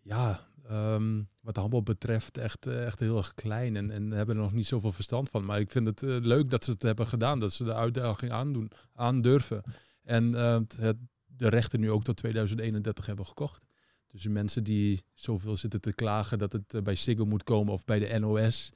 ja, 0.03 0.47
um, 0.71 1.29
wat 1.41 1.55
de 1.55 1.61
handbal 1.61 1.83
betreft, 1.83 2.39
echt, 2.39 2.67
echt 2.67 3.01
heel 3.01 3.17
erg 3.17 3.35
klein 3.35 3.77
en, 3.77 3.91
en 3.91 4.11
hebben 4.11 4.37
er 4.37 4.43
nog 4.43 4.53
niet 4.53 4.67
zoveel 4.67 4.93
verstand 4.93 5.29
van. 5.31 5.45
Maar 5.45 5.61
ik 5.61 5.71
vind 5.71 5.87
het 5.87 6.03
leuk 6.25 6.51
dat 6.51 6.65
ze 6.65 6.71
het 6.71 6.83
hebben 6.83 7.07
gedaan, 7.07 7.41
dat 7.41 7.53
ze 7.53 7.65
de 7.65 7.75
uitdaging 7.75 8.33
aandoen, 8.33 8.71
aandurven. 8.93 9.63
En 10.03 10.31
uh, 10.31 10.59
het, 10.77 10.97
de 11.25 11.49
rechten 11.49 11.81
nu 11.81 11.91
ook 11.91 12.03
tot 12.03 12.17
2031 12.17 13.07
hebben 13.07 13.27
gekocht. 13.27 13.65
Dus 14.11 14.23
de 14.23 14.31
mensen 14.31 14.65
die 14.65 15.05
zoveel 15.15 15.57
zitten 15.57 15.81
te 15.81 15.95
klagen 15.95 16.39
dat 16.39 16.53
het 16.53 16.85
bij 16.85 16.95
Siggo 16.95 17.25
moet 17.25 17.43
komen 17.43 17.73
of 17.73 17.85
bij 17.85 17.99
de 17.99 18.19
NOS. 18.19 18.73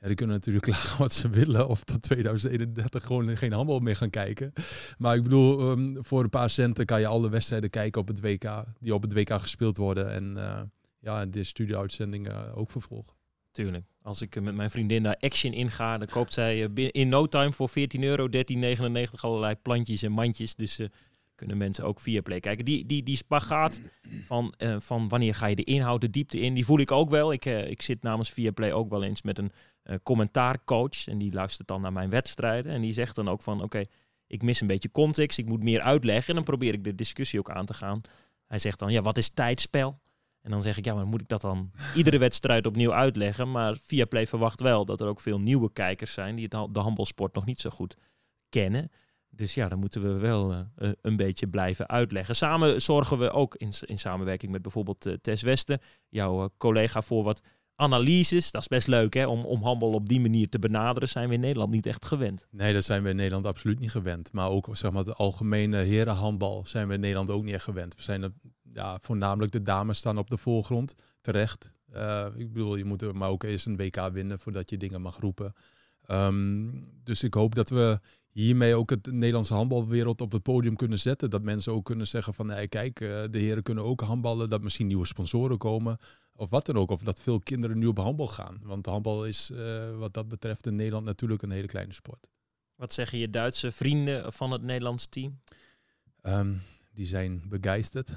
Ja, 0.00 0.06
die 0.06 0.16
kunnen 0.16 0.34
natuurlijk 0.34 0.64
klagen 0.72 0.98
wat 0.98 1.12
ze 1.12 1.28
willen. 1.28 1.68
Of 1.68 1.84
tot 1.84 2.02
2031 2.02 3.04
gewoon 3.04 3.36
geen 3.36 3.52
handbal 3.52 3.78
meer 3.78 3.96
gaan 3.96 4.10
kijken. 4.10 4.52
Maar 4.98 5.16
ik 5.16 5.22
bedoel, 5.22 5.70
um, 5.70 6.04
voor 6.04 6.22
een 6.22 6.30
paar 6.30 6.50
centen 6.50 6.86
kan 6.86 7.00
je 7.00 7.06
alle 7.06 7.30
wedstrijden 7.30 7.70
kijken 7.70 8.00
op 8.00 8.08
het 8.08 8.20
WK. 8.20 8.64
Die 8.80 8.94
op 8.94 9.02
het 9.02 9.12
WK 9.12 9.40
gespeeld 9.40 9.76
worden. 9.76 10.10
En 10.10 10.36
ja, 11.00 11.26
de 11.26 11.44
studio-uitzendingen 11.44 12.54
ook 12.54 12.70
vervolgen. 12.70 13.14
Tuurlijk. 13.50 13.84
Als 14.02 14.22
ik 14.22 14.40
met 14.40 14.54
mijn 14.54 14.70
vriendin 14.70 15.02
naar 15.02 15.16
Action 15.16 15.52
inga, 15.52 15.96
dan 15.96 16.06
koopt 16.06 16.32
zij 16.32 16.60
in 16.90 17.08
no 17.08 17.26
time 17.26 17.52
voor 17.52 17.68
14 17.68 18.02
euro, 18.02 18.28
13,99 18.28 18.40
allerlei 19.20 19.54
plantjes 19.54 20.02
en 20.02 20.12
mandjes. 20.12 20.54
Dus 20.54 20.78
uh, 20.78 20.86
kunnen 21.34 21.56
mensen 21.56 21.84
ook 21.84 22.00
via 22.00 22.20
Play 22.20 22.40
kijken. 22.40 22.64
Die, 22.64 22.86
die, 22.86 23.02
die 23.02 23.16
spagaat 23.16 23.80
van, 24.24 24.54
uh, 24.58 24.76
van 24.78 25.08
wanneer 25.08 25.34
ga 25.34 25.46
je 25.46 25.56
de 25.56 25.64
inhoud, 25.64 26.00
de 26.00 26.10
diepte 26.10 26.40
in, 26.40 26.54
die 26.54 26.64
voel 26.64 26.78
ik 26.78 26.90
ook 26.90 27.10
wel. 27.10 27.32
Ik, 27.32 27.44
ik 27.44 27.82
zit 27.82 28.02
namens 28.02 28.30
via 28.30 28.50
Play 28.50 28.72
ook 28.72 28.90
wel 28.90 29.02
eens 29.02 29.22
met 29.22 29.38
een 29.38 29.52
commentaarcoach. 30.02 31.06
En 31.06 31.18
die 31.18 31.32
luistert 31.32 31.68
dan 31.68 31.80
naar 31.80 31.92
mijn 31.92 32.10
wedstrijden. 32.10 32.72
En 32.72 32.80
die 32.80 32.92
zegt 32.92 33.14
dan 33.14 33.28
ook 33.28 33.42
van 33.42 33.62
oké, 33.62 33.82
ik 34.26 34.42
mis 34.42 34.60
een 34.60 34.66
beetje 34.66 34.90
context, 34.90 35.38
ik 35.38 35.46
moet 35.46 35.62
meer 35.62 35.80
uitleggen. 35.80 36.28
En 36.28 36.34
dan 36.34 36.44
probeer 36.44 36.74
ik 36.74 36.84
de 36.84 36.94
discussie 36.94 37.38
ook 37.38 37.50
aan 37.50 37.66
te 37.66 37.74
gaan. 37.74 38.00
Hij 38.46 38.58
zegt 38.58 38.78
dan, 38.78 38.92
ja, 38.92 39.02
wat 39.02 39.16
is 39.16 39.28
tijdspel? 39.28 39.98
En 40.48 40.54
dan 40.54 40.62
zeg 40.62 40.78
ik, 40.78 40.84
ja, 40.84 40.94
maar 40.94 41.06
moet 41.06 41.20
ik 41.20 41.28
dat 41.28 41.40
dan 41.40 41.70
iedere 41.94 42.18
wedstrijd 42.18 42.66
opnieuw 42.66 42.92
uitleggen? 42.92 43.50
Maar 43.50 43.76
via 43.82 44.04
Play 44.04 44.26
verwacht 44.26 44.60
wel 44.60 44.84
dat 44.84 45.00
er 45.00 45.06
ook 45.06 45.20
veel 45.20 45.40
nieuwe 45.40 45.72
kijkers 45.72 46.12
zijn 46.12 46.36
die 46.36 46.48
het, 46.50 46.74
de 46.74 46.80
handbalsport 46.80 47.34
nog 47.34 47.44
niet 47.44 47.60
zo 47.60 47.70
goed 47.70 47.96
kennen. 48.48 48.90
Dus 49.30 49.54
ja, 49.54 49.68
dan 49.68 49.78
moeten 49.78 50.02
we 50.02 50.18
wel 50.18 50.52
uh, 50.52 50.90
een 51.00 51.16
beetje 51.16 51.48
blijven 51.48 51.88
uitleggen. 51.88 52.36
Samen 52.36 52.82
zorgen 52.82 53.18
we 53.18 53.30
ook 53.30 53.54
in, 53.54 53.72
in 53.80 53.98
samenwerking 53.98 54.52
met 54.52 54.62
bijvoorbeeld 54.62 55.06
uh, 55.06 55.14
Tess 55.20 55.42
Westen, 55.42 55.80
jouw 56.08 56.50
collega, 56.56 57.02
voor 57.02 57.24
wat 57.24 57.42
analyses. 57.78 58.50
Dat 58.50 58.60
is 58.60 58.68
best 58.68 58.86
leuk 58.86 59.14
hè, 59.14 59.26
om, 59.26 59.44
om 59.44 59.62
handbal 59.62 59.92
op 59.92 60.08
die 60.08 60.20
manier 60.20 60.48
te 60.48 60.58
benaderen. 60.58 61.08
Zijn 61.08 61.28
we 61.28 61.34
in 61.34 61.40
Nederland 61.40 61.70
niet 61.70 61.86
echt 61.86 62.04
gewend. 62.04 62.46
Nee, 62.50 62.72
dat 62.72 62.84
zijn 62.84 63.02
we 63.02 63.08
in 63.08 63.16
Nederland 63.16 63.46
absoluut 63.46 63.78
niet 63.78 63.90
gewend. 63.90 64.32
Maar 64.32 64.48
ook 64.48 64.68
zeg 64.72 64.90
maar, 64.90 65.04
de 65.04 65.14
algemene 65.14 65.76
herenhandbal 65.76 66.62
zijn 66.66 66.88
we 66.88 66.94
in 66.94 67.00
Nederland 67.00 67.30
ook 67.30 67.44
niet 67.44 67.54
echt 67.54 67.64
gewend. 67.64 67.94
We 67.94 68.02
zijn 68.02 68.22
er, 68.22 68.32
ja, 68.72 68.98
voornamelijk 69.00 69.52
de 69.52 69.62
dames 69.62 69.98
staan 69.98 70.18
op 70.18 70.30
de 70.30 70.36
voorgrond, 70.36 70.94
terecht. 71.20 71.72
ik 72.36 72.52
bedoel, 72.52 72.76
je 72.76 72.84
moet 72.84 73.02
er 73.02 73.16
maar 73.16 73.28
ook 73.28 73.42
eens 73.42 73.66
een 73.66 73.76
WK 73.76 74.08
winnen 74.12 74.38
voordat 74.38 74.70
je 74.70 74.76
dingen 74.76 75.00
mag 75.00 75.18
roepen. 75.18 75.54
Um, 76.10 76.84
dus 77.04 77.22
ik 77.22 77.34
hoop 77.34 77.54
dat 77.54 77.68
we 77.68 78.00
hiermee 78.30 78.74
ook 78.74 78.90
het 78.90 79.12
Nederlandse 79.12 79.54
handbalwereld 79.54 80.20
op 80.20 80.32
het 80.32 80.42
podium 80.42 80.76
kunnen 80.76 80.98
zetten. 80.98 81.30
Dat 81.30 81.42
mensen 81.42 81.72
ook 81.72 81.84
kunnen 81.84 82.06
zeggen 82.06 82.34
van, 82.34 82.50
hey, 82.50 82.68
kijk, 82.68 83.00
uh, 83.00 83.08
de 83.30 83.38
heren 83.38 83.62
kunnen 83.62 83.84
ook 83.84 84.00
handballen. 84.00 84.48
Dat 84.48 84.62
misschien 84.62 84.86
nieuwe 84.86 85.06
sponsoren 85.06 85.58
komen. 85.58 85.98
Of 86.38 86.50
wat 86.50 86.66
dan 86.66 86.76
ook. 86.76 86.90
Of 86.90 87.02
dat 87.02 87.20
veel 87.20 87.40
kinderen 87.40 87.78
nu 87.78 87.86
op 87.86 87.98
handbal 87.98 88.26
gaan. 88.26 88.60
Want 88.62 88.86
handbal 88.86 89.26
is 89.26 89.50
uh, 89.50 89.96
wat 89.96 90.14
dat 90.14 90.28
betreft 90.28 90.66
in 90.66 90.76
Nederland 90.76 91.04
natuurlijk 91.04 91.42
een 91.42 91.50
hele 91.50 91.66
kleine 91.66 91.92
sport. 91.92 92.28
Wat 92.74 92.92
zeggen 92.92 93.18
je 93.18 93.30
Duitse 93.30 93.72
vrienden 93.72 94.32
van 94.32 94.50
het 94.50 94.62
Nederlands 94.62 95.06
team? 95.06 95.40
Um, 96.22 96.62
die 96.92 97.06
zijn 97.06 97.42
begeisterd. 97.48 98.10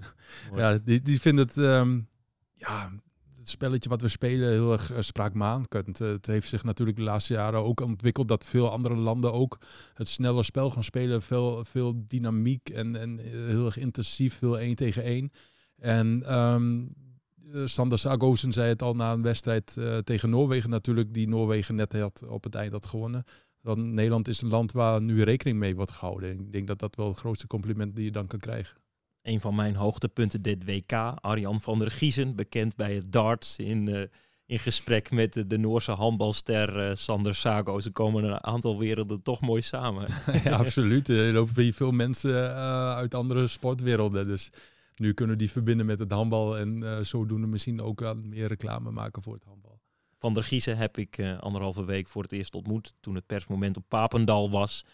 ja, 0.56 0.78
die, 0.78 1.02
die 1.02 1.20
vinden 1.20 1.46
het... 1.46 1.56
Um, 1.56 2.08
ja, 2.54 2.90
het 3.38 3.48
spelletje 3.48 3.88
wat 3.88 4.00
we 4.00 4.08
spelen 4.08 4.50
heel 4.50 4.72
erg 4.72 4.92
uh, 4.92 5.00
spraakmakend. 5.00 6.00
Uh, 6.00 6.08
het 6.08 6.26
heeft 6.26 6.48
zich 6.48 6.64
natuurlijk 6.64 6.98
de 6.98 7.04
laatste 7.04 7.32
jaren 7.32 7.60
ook 7.60 7.80
ontwikkeld 7.80 8.28
dat 8.28 8.44
veel 8.44 8.70
andere 8.70 8.96
landen 8.96 9.32
ook 9.32 9.58
het 9.94 10.08
snelle 10.08 10.42
spel 10.42 10.70
gaan 10.70 10.84
spelen. 10.84 11.22
Veel, 11.22 11.64
veel 11.64 12.04
dynamiek 12.06 12.70
en, 12.70 12.96
en 12.96 13.18
heel 13.18 13.66
erg 13.66 13.76
intensief, 13.76 14.34
veel 14.34 14.58
één 14.58 14.76
tegen 14.76 15.02
één. 15.02 15.32
En 15.76 16.38
um, 16.38 16.94
Sander 17.64 17.98
Sagosen 17.98 18.52
zei 18.52 18.68
het 18.68 18.82
al 18.82 18.94
na 18.94 19.12
een 19.12 19.22
wedstrijd 19.22 19.76
uh, 19.78 19.98
tegen 19.98 20.30
Noorwegen 20.30 20.70
natuurlijk, 20.70 21.14
die 21.14 21.28
Noorwegen 21.28 21.74
net 21.74 21.92
had, 21.92 22.24
op 22.28 22.44
het 22.44 22.54
eind 22.54 22.72
had 22.72 22.86
gewonnen. 22.86 23.24
Dan 23.62 23.94
Nederland 23.94 24.28
is 24.28 24.42
een 24.42 24.48
land 24.48 24.72
waar 24.72 25.00
nu 25.00 25.22
rekening 25.22 25.58
mee 25.58 25.76
wordt 25.76 25.90
gehouden. 25.90 26.30
Ik 26.30 26.52
denk 26.52 26.66
dat 26.66 26.78
dat 26.78 26.96
wel 26.96 27.08
het 27.08 27.18
grootste 27.18 27.46
compliment 27.46 27.96
die 27.96 28.04
je 28.04 28.10
dan 28.10 28.26
kan 28.26 28.38
krijgen 28.38 28.76
een 29.24 29.40
van 29.40 29.54
mijn 29.54 29.76
hoogtepunten 29.76 30.42
dit 30.42 30.64
WK. 30.64 30.92
Arjan 31.20 31.60
van 31.60 31.78
der 31.78 31.90
Giezen, 31.90 32.36
bekend 32.36 32.76
bij 32.76 32.94
het 32.94 33.12
darts, 33.12 33.56
in, 33.56 33.88
uh, 33.88 34.02
in 34.46 34.58
gesprek 34.58 35.10
met 35.10 35.44
de, 35.46 35.58
Noorse 35.58 35.92
handbalster 35.92 36.88
uh, 36.88 36.96
Sander 36.96 37.34
Sago. 37.34 37.80
Ze 37.80 37.90
komen 37.90 38.24
een 38.24 38.44
aantal 38.44 38.78
werelden 38.78 39.22
toch 39.22 39.40
mooi 39.40 39.62
samen. 39.62 40.06
ja, 40.44 40.56
absoluut. 40.56 41.08
Er 41.18 41.32
lopen 41.32 41.62
hier 41.62 41.74
veel 41.74 41.90
mensen 41.90 42.54
uit 42.94 43.14
andere 43.14 43.46
sportwerelden. 43.46 44.26
Dus 44.26 44.50
nu 44.96 45.12
kunnen 45.12 45.38
die 45.38 45.50
verbinden 45.50 45.86
met 45.86 45.98
het 45.98 46.10
handbal 46.10 46.58
en 46.58 47.06
zodoende 47.06 47.46
misschien 47.46 47.80
ook 47.80 48.14
meer 48.14 48.46
reclame 48.46 48.90
maken 48.90 49.22
voor 49.22 49.34
het 49.34 49.44
handbal. 49.44 49.80
Van 50.18 50.34
der 50.34 50.44
Giezen 50.44 50.76
heb 50.76 50.98
ik 50.98 51.36
anderhalve 51.40 51.84
week 51.84 52.08
voor 52.08 52.22
het 52.22 52.32
eerst 52.32 52.54
ontmoet 52.54 52.94
toen 53.00 53.14
het 53.14 53.26
persmoment 53.26 53.76
op 53.76 53.84
Papendal 53.88 54.50
was. 54.50 54.84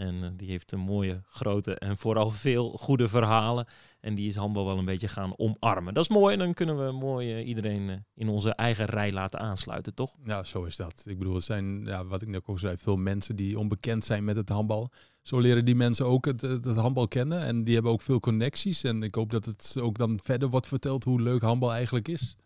En 0.00 0.14
uh, 0.14 0.28
die 0.36 0.50
heeft 0.50 0.72
een 0.72 0.80
mooie, 0.80 1.22
grote 1.26 1.74
en 1.74 1.98
vooral 1.98 2.30
veel 2.30 2.70
goede 2.70 3.08
verhalen. 3.08 3.66
En 4.00 4.14
die 4.14 4.28
is 4.28 4.36
handbal 4.36 4.66
wel 4.66 4.78
een 4.78 4.84
beetje 4.84 5.08
gaan 5.08 5.38
omarmen. 5.38 5.94
Dat 5.94 6.02
is 6.02 6.08
mooi. 6.08 6.32
En 6.32 6.38
dan 6.38 6.54
kunnen 6.54 6.86
we 6.86 6.92
mooi 6.92 7.40
uh, 7.40 7.48
iedereen 7.48 7.88
uh, 7.88 7.96
in 8.14 8.28
onze 8.28 8.54
eigen 8.54 8.84
rij 8.84 9.12
laten 9.12 9.40
aansluiten, 9.40 9.94
toch? 9.94 10.16
Ja, 10.24 10.42
zo 10.44 10.64
is 10.64 10.76
dat. 10.76 11.04
Ik 11.06 11.18
bedoel, 11.18 11.34
het 11.34 11.44
zijn, 11.44 11.84
ja, 11.84 12.04
wat 12.04 12.22
ik 12.22 12.28
net 12.28 12.46
ook 12.46 12.58
zei, 12.58 12.76
veel 12.76 12.96
mensen 12.96 13.36
die 13.36 13.58
onbekend 13.58 14.04
zijn 14.04 14.24
met 14.24 14.36
het 14.36 14.48
handbal. 14.48 14.90
Zo 15.22 15.38
leren 15.38 15.64
die 15.64 15.74
mensen 15.74 16.06
ook 16.06 16.24
het, 16.24 16.40
het, 16.40 16.64
het 16.64 16.76
handbal 16.76 17.08
kennen. 17.08 17.42
En 17.42 17.64
die 17.64 17.74
hebben 17.74 17.92
ook 17.92 18.02
veel 18.02 18.20
connecties. 18.20 18.84
En 18.84 19.02
ik 19.02 19.14
hoop 19.14 19.30
dat 19.30 19.44
het 19.44 19.76
ook 19.80 19.98
dan 19.98 20.20
verder 20.22 20.48
wordt 20.48 20.66
verteld 20.66 21.04
hoe 21.04 21.20
leuk 21.20 21.42
handbal 21.42 21.72
eigenlijk 21.72 22.08
is. 22.08 22.36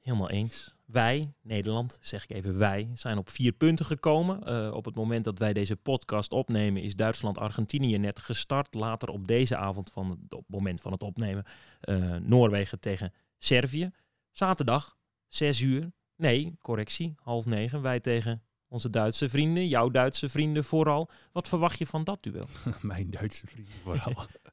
Helemaal 0.00 0.30
eens. 0.30 0.74
Wij, 0.94 1.32
Nederland, 1.42 1.98
zeg 2.00 2.24
ik 2.24 2.30
even 2.30 2.58
wij, 2.58 2.90
zijn 2.94 3.18
op 3.18 3.30
vier 3.30 3.52
punten 3.52 3.84
gekomen. 3.84 4.52
Uh, 4.52 4.72
op 4.72 4.84
het 4.84 4.94
moment 4.94 5.24
dat 5.24 5.38
wij 5.38 5.52
deze 5.52 5.76
podcast 5.76 6.32
opnemen 6.32 6.82
is 6.82 6.96
Duitsland-Argentinië 6.96 7.98
net 7.98 8.20
gestart. 8.20 8.74
Later 8.74 9.08
op 9.08 9.26
deze 9.26 9.56
avond, 9.56 9.90
van 9.90 10.10
het, 10.10 10.34
op 10.34 10.40
het 10.40 10.48
moment 10.48 10.80
van 10.80 10.92
het 10.92 11.02
opnemen, 11.02 11.44
uh, 11.84 12.16
Noorwegen 12.16 12.80
tegen 12.80 13.12
Servië. 13.38 13.90
Zaterdag, 14.32 14.96
zes 15.28 15.60
uur, 15.60 15.92
nee, 16.16 16.56
correctie, 16.60 17.14
half 17.16 17.46
negen, 17.46 17.82
wij 17.82 18.00
tegen 18.00 18.42
onze 18.68 18.90
Duitse 18.90 19.28
vrienden, 19.28 19.68
jouw 19.68 19.88
Duitse 19.88 20.28
vrienden 20.28 20.64
vooral. 20.64 21.08
Wat 21.32 21.48
verwacht 21.48 21.78
je 21.78 21.86
van 21.86 22.04
dat 22.04 22.22
duel? 22.22 22.48
Mijn 22.82 23.10
Duitse 23.10 23.46
vrienden 23.46 23.74
vooral. 23.82 24.26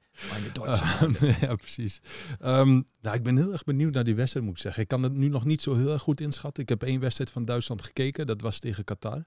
Uh, 1.24 1.40
ja, 1.42 1.56
precies. 1.56 2.02
Um, 2.42 2.88
nou, 3.02 3.16
ik 3.16 3.24
ben 3.24 3.38
heel 3.38 3.52
erg 3.52 3.64
benieuwd 3.64 3.94
naar 3.94 4.04
die 4.04 4.16
wedstrijd, 4.16 4.46
moet 4.46 4.56
ik 4.56 4.62
zeggen. 4.62 4.82
Ik 4.82 4.88
kan 4.88 5.04
het 5.04 5.14
nu 5.14 5.28
nog 5.28 5.46
niet 5.46 5.62
zo 5.62 5.76
heel 5.76 5.92
erg 5.92 6.02
goed 6.02 6.22
inschatten. 6.22 6.64
Ik 6.64 6.70
heb 6.70 6.84
één 6.84 7.00
wedstrijd 7.00 7.30
van 7.30 7.46
Duitsland 7.46 7.82
gekeken. 7.82 8.26
Dat 8.26 8.42
was 8.42 8.60
tegen 8.60 8.84
Qatar. 8.84 9.24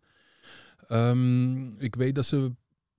Um, 0.90 1.80
ik 1.80 1.94
weet 1.94 2.14
dat 2.14 2.24
ze 2.24 2.52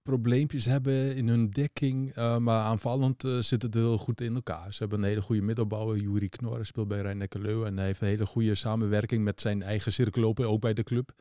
probleempjes 0.04 0.66
hebben 0.66 1.16
in 1.16 1.28
hun 1.28 1.50
dekking. 1.50 2.18
Uh, 2.18 2.38
maar 2.38 2.64
aanvallend 2.64 3.24
uh, 3.24 3.42
zit 3.42 3.62
het 3.62 3.74
heel 3.74 3.98
goed 3.98 4.22
in 4.22 4.36
elkaar. 4.36 4.74
Ze 4.74 4.80
hebben 4.80 5.00
een 5.00 5.08
hele 5.08 5.22
goede 5.22 5.42
middelbouwer. 5.42 5.98
Juri 5.98 6.30
Knorren 6.30 6.66
speelt 6.66 6.88
bij 6.88 7.02
rijn 7.02 7.28
Leu 7.30 7.66
En 7.66 7.78
hij 7.78 7.86
heeft 7.86 8.02
een 8.02 8.08
hele 8.08 8.26
goede 8.26 8.56
samenwerking 8.56 9.24
met 9.24 9.42
zijn 9.42 9.62
eigen 9.62 9.94
cirkelopen, 9.94 10.50
ook 10.50 10.62
bij 10.62 10.74
de 10.74 10.84
club. 10.84 11.14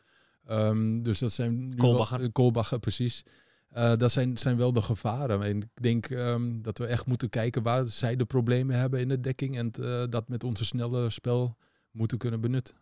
Um, 0.50 1.02
dus 1.02 1.18
dat 1.18 1.32
zijn... 1.32 1.76
Kolbacher. 1.76 2.32
Kolbacher, 2.32 2.78
precies. 2.78 3.24
Uh, 3.76 3.96
dat 3.96 4.12
zijn, 4.12 4.38
zijn 4.38 4.56
wel 4.56 4.72
de 4.72 4.82
gevaren. 4.82 5.42
En 5.42 5.56
ik 5.56 5.82
denk 5.82 6.10
um, 6.10 6.62
dat 6.62 6.78
we 6.78 6.86
echt 6.86 7.06
moeten 7.06 7.28
kijken 7.28 7.62
waar 7.62 7.86
zij 7.86 8.16
de 8.16 8.24
problemen 8.24 8.76
hebben 8.76 9.00
in 9.00 9.08
de 9.08 9.20
dekking. 9.20 9.56
En 9.56 9.72
uh, 9.80 10.04
dat 10.10 10.28
met 10.28 10.44
onze 10.44 10.64
snelle 10.64 11.10
spel 11.10 11.56
moeten 11.90 12.18
kunnen 12.18 12.40
benutten. 12.40 12.74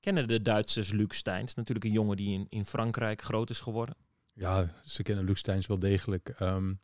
Kennen 0.00 0.28
de 0.28 0.42
Duitsers 0.42 0.92
Luc 0.92 1.16
Steins? 1.16 1.54
Natuurlijk 1.54 1.86
een 1.86 1.92
jongen 1.92 2.16
die 2.16 2.32
in, 2.32 2.46
in 2.48 2.66
Frankrijk 2.66 3.22
groot 3.22 3.50
is 3.50 3.60
geworden. 3.60 3.96
Ja, 4.32 4.74
ze 4.84 5.02
kennen 5.02 5.24
Luc 5.24 5.38
Steins 5.38 5.66
wel 5.66 5.78
degelijk. 5.78 6.34
Um, 6.40 6.80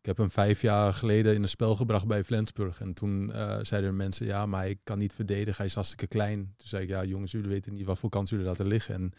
Ik 0.00 0.06
heb 0.10 0.16
hem 0.18 0.30
vijf 0.30 0.60
jaar 0.62 0.92
geleden 0.92 1.34
in 1.34 1.42
een 1.42 1.48
spel 1.48 1.76
gebracht 1.76 2.06
bij 2.06 2.24
Flensburg. 2.24 2.80
En 2.80 2.94
toen 2.94 3.30
uh, 3.30 3.58
zeiden 3.62 3.96
mensen, 3.96 4.26
ja, 4.26 4.46
maar 4.46 4.68
ik 4.68 4.78
kan 4.84 4.98
niet 4.98 5.12
verdedigen. 5.12 5.56
Hij 5.56 5.66
is 5.66 5.74
hartstikke 5.74 6.06
klein. 6.06 6.54
Toen 6.56 6.68
zei 6.68 6.82
ik, 6.82 6.88
ja 6.88 7.04
jongens, 7.04 7.32
jullie 7.32 7.48
weten 7.48 7.72
niet 7.72 7.86
wat 7.86 7.98
voor 7.98 8.10
kans 8.10 8.30
jullie 8.30 8.46
laten 8.46 8.66
liggen. 8.66 8.94
En 8.94 9.12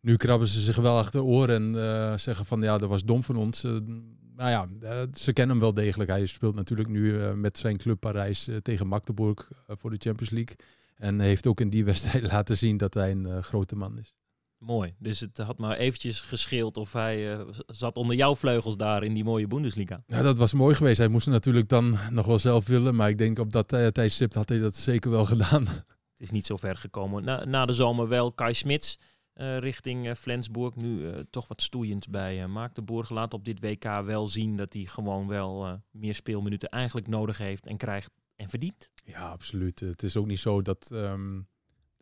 nu 0.00 0.16
krabben 0.16 0.48
ze 0.48 0.60
zich 0.60 0.76
wel 0.76 0.98
achter 0.98 1.20
de 1.20 1.26
oren 1.26 1.54
en 1.54 1.74
uh, 1.74 2.16
zeggen 2.16 2.46
van, 2.46 2.62
ja, 2.62 2.78
dat 2.78 2.88
was 2.88 3.04
dom 3.04 3.22
van 3.22 3.36
ons. 3.36 3.64
Uh, 3.64 3.72
nou 4.36 4.50
ja, 4.50 4.68
ze 5.14 5.32
kennen 5.32 5.56
hem 5.56 5.64
wel 5.64 5.74
degelijk. 5.74 6.10
Hij 6.10 6.26
speelt 6.26 6.54
natuurlijk 6.54 6.88
nu 6.88 7.34
met 7.34 7.58
zijn 7.58 7.76
club 7.76 8.00
Parijs 8.00 8.48
tegen 8.62 8.86
Magdeburg 8.86 9.50
voor 9.66 9.90
de 9.90 9.96
Champions 9.98 10.30
League. 10.30 10.56
En 10.96 11.20
heeft 11.20 11.46
ook 11.46 11.60
in 11.60 11.70
die 11.70 11.84
wedstrijd 11.92 12.22
laten 12.22 12.56
zien 12.56 12.76
dat 12.76 12.94
hij 12.94 13.10
een 13.10 13.42
grote 13.42 13.76
man 13.76 13.98
is. 13.98 14.14
Mooi. 14.58 14.94
Dus 14.98 15.20
het 15.20 15.38
had 15.38 15.58
maar 15.58 15.76
eventjes 15.76 16.20
gescheeld 16.20 16.76
of 16.76 16.92
hij 16.92 17.38
uh, 17.38 17.48
zat 17.66 17.96
onder 17.96 18.16
jouw 18.16 18.36
vleugels 18.36 18.76
daar 18.76 19.02
in 19.02 19.14
die 19.14 19.24
mooie 19.24 19.46
Bundesliga. 19.46 20.02
Ja, 20.06 20.22
dat 20.22 20.38
was 20.38 20.52
mooi 20.52 20.74
geweest. 20.74 20.98
Hij 20.98 21.08
moest 21.08 21.26
natuurlijk 21.26 21.68
dan 21.68 21.98
nog 22.10 22.26
wel 22.26 22.38
zelf 22.38 22.66
willen. 22.66 22.94
Maar 22.94 23.08
ik 23.08 23.18
denk 23.18 23.38
op 23.38 23.52
dat 23.52 23.72
uh, 23.72 23.86
tijdstip 23.86 24.34
had 24.34 24.48
hij 24.48 24.58
dat 24.58 24.76
zeker 24.76 25.10
wel 25.10 25.24
gedaan. 25.24 25.66
Het 25.66 26.20
is 26.26 26.30
niet 26.30 26.46
zo 26.46 26.56
ver 26.56 26.76
gekomen. 26.76 27.24
Na, 27.24 27.44
na 27.44 27.66
de 27.66 27.72
zomer 27.72 28.08
wel 28.08 28.32
Kai 28.32 28.54
Smits 28.54 28.98
uh, 29.38 29.58
richting 29.58 30.16
Flensburg. 30.16 30.74
Nu 30.74 31.24
toch 31.30 31.48
wat 31.48 31.62
stoeiend 31.62 32.10
bij 32.10 32.46
Magdeburg. 32.46 33.10
Laat 33.10 33.34
op 33.34 33.44
dit 33.44 33.60
WK 33.60 33.84
wel 33.84 34.26
zien 34.26 34.56
dat 34.56 34.72
hij 34.72 34.84
gewoon 34.84 35.26
wel 35.26 35.80
meer 35.90 36.14
speelminuten 36.14 36.68
eigenlijk 36.68 37.06
nodig 37.06 37.38
heeft 37.38 37.66
en 37.66 37.76
krijgt 37.76 38.10
en 38.36 38.48
verdient. 38.48 38.90
Ja, 39.04 39.28
absoluut. 39.28 39.80
Het 39.80 40.02
is 40.02 40.16
ook 40.16 40.26
niet 40.26 40.40
zo 40.40 40.62
dat... 40.62 40.90
Um 40.92 41.48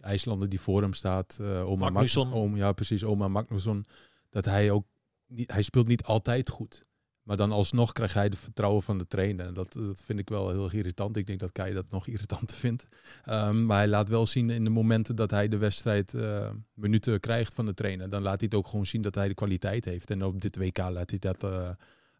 IJslander 0.00 0.48
die 0.48 0.60
voor 0.60 0.82
hem 0.82 0.92
staat, 0.92 1.40
Oma 1.40 1.90
Magnusson. 1.90 2.56
Ja, 2.56 2.72
precies, 2.72 3.04
Oma 3.04 3.28
Magnusson. 3.28 3.84
Dat 4.30 4.44
hij 4.44 4.70
ook 4.70 4.86
niet, 5.26 5.52
hij 5.52 5.62
speelt 5.62 5.86
niet 5.86 6.04
altijd 6.04 6.50
goed. 6.50 6.84
Maar 7.26 7.36
dan 7.36 7.52
alsnog 7.52 7.92
krijgt 7.92 8.14
hij 8.14 8.28
de 8.28 8.36
vertrouwen 8.36 8.82
van 8.82 8.98
de 8.98 9.06
trainer. 9.06 9.54
Dat, 9.54 9.72
dat 9.72 10.02
vind 10.04 10.18
ik 10.18 10.28
wel 10.28 10.50
heel 10.50 10.72
irritant. 10.72 11.16
Ik 11.16 11.26
denk 11.26 11.40
dat 11.40 11.52
Kai 11.52 11.74
dat 11.74 11.90
nog 11.90 12.06
irritanter 12.16 12.56
vindt. 12.56 12.86
Um, 13.28 13.66
maar 13.66 13.76
hij 13.76 13.88
laat 13.88 14.08
wel 14.08 14.26
zien 14.26 14.50
in 14.50 14.64
de 14.64 14.70
momenten 14.70 15.16
dat 15.16 15.30
hij 15.30 15.48
de 15.48 15.56
wedstrijd 15.56 16.12
uh, 16.12 16.50
minuten 16.74 17.20
krijgt 17.20 17.54
van 17.54 17.66
de 17.66 17.74
trainer. 17.74 18.10
Dan 18.10 18.22
laat 18.22 18.40
hij 18.40 18.48
het 18.50 18.58
ook 18.58 18.68
gewoon 18.68 18.86
zien 18.86 19.02
dat 19.02 19.14
hij 19.14 19.28
de 19.28 19.34
kwaliteit 19.34 19.84
heeft. 19.84 20.10
En 20.10 20.24
op 20.24 20.40
dit 20.40 20.56
WK 20.56 20.78
laat 20.78 21.10
hij 21.10 21.18
dat 21.18 21.44
uh, 21.44 21.70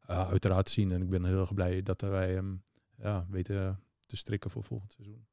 uiteraard 0.07 0.69
zien. 0.69 0.93
En 0.93 1.03
ik 1.03 1.11
ben 1.11 1.25
heel 1.25 1.41
erg 1.41 1.55
blij 1.55 1.83
dat 1.83 2.01
wij 2.01 2.33
hem 2.33 2.63
ja, 2.99 3.27
weten 3.31 3.81
te 4.07 4.17
strikken 4.17 4.51
voor 4.51 4.65
volgend 4.65 4.93
seizoen. 4.93 5.27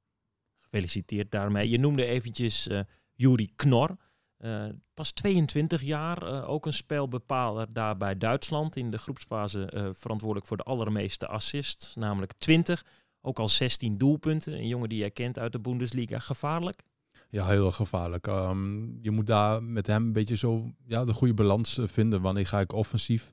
Gefeliciteerd 0.60 1.32
daarmee. 1.32 1.70
Je 1.70 1.80
noemde 1.80 2.06
eventjes 2.06 2.70
Juri 3.14 3.52
Knor. 3.56 3.98
Uh, 4.46 4.66
pas 4.94 5.12
22 5.12 5.82
jaar, 5.82 6.24
uh, 6.24 6.50
ook 6.50 6.66
een 6.66 6.74
spelbepaler 6.74 7.74
daar 7.74 7.98
bij 7.98 8.18
Duitsland. 8.18 8.76
In 8.76 8.92
de 8.92 8.98
groepsfase 8.98 9.72
uh, 9.74 9.90
verantwoordelijk 9.94 10.48
voor 10.48 10.58
de 10.58 10.64
allermeeste 10.64 11.28
assists, 11.28 11.96
namelijk 11.96 12.34
20. 12.38 12.86
Ook 13.22 13.40
al 13.40 13.50
16 13.50 13.98
doelpunten. 13.98 14.54
Een 14.54 14.68
jongen 14.68 14.90
die 14.90 14.98
jij 14.98 15.12
kent 15.12 15.40
uit 15.40 15.52
de 15.52 15.60
Bundesliga. 15.60 16.20
Gevaarlijk? 16.20 16.82
Ja, 17.30 17.46
heel 17.46 17.72
gevaarlijk. 17.72 18.28
Um, 18.28 19.00
je 19.02 19.12
moet 19.12 19.28
daar 19.28 19.64
met 19.64 19.88
hem 19.88 20.04
een 20.04 20.12
beetje 20.12 20.36
zo 20.36 20.72
ja, 20.86 21.06
de 21.06 21.14
goede 21.14 21.34
balans 21.34 21.80
vinden. 21.84 22.22
Wanneer 22.22 22.48
ga 22.48 22.60
ik 22.60 22.74
offensief 22.74 23.30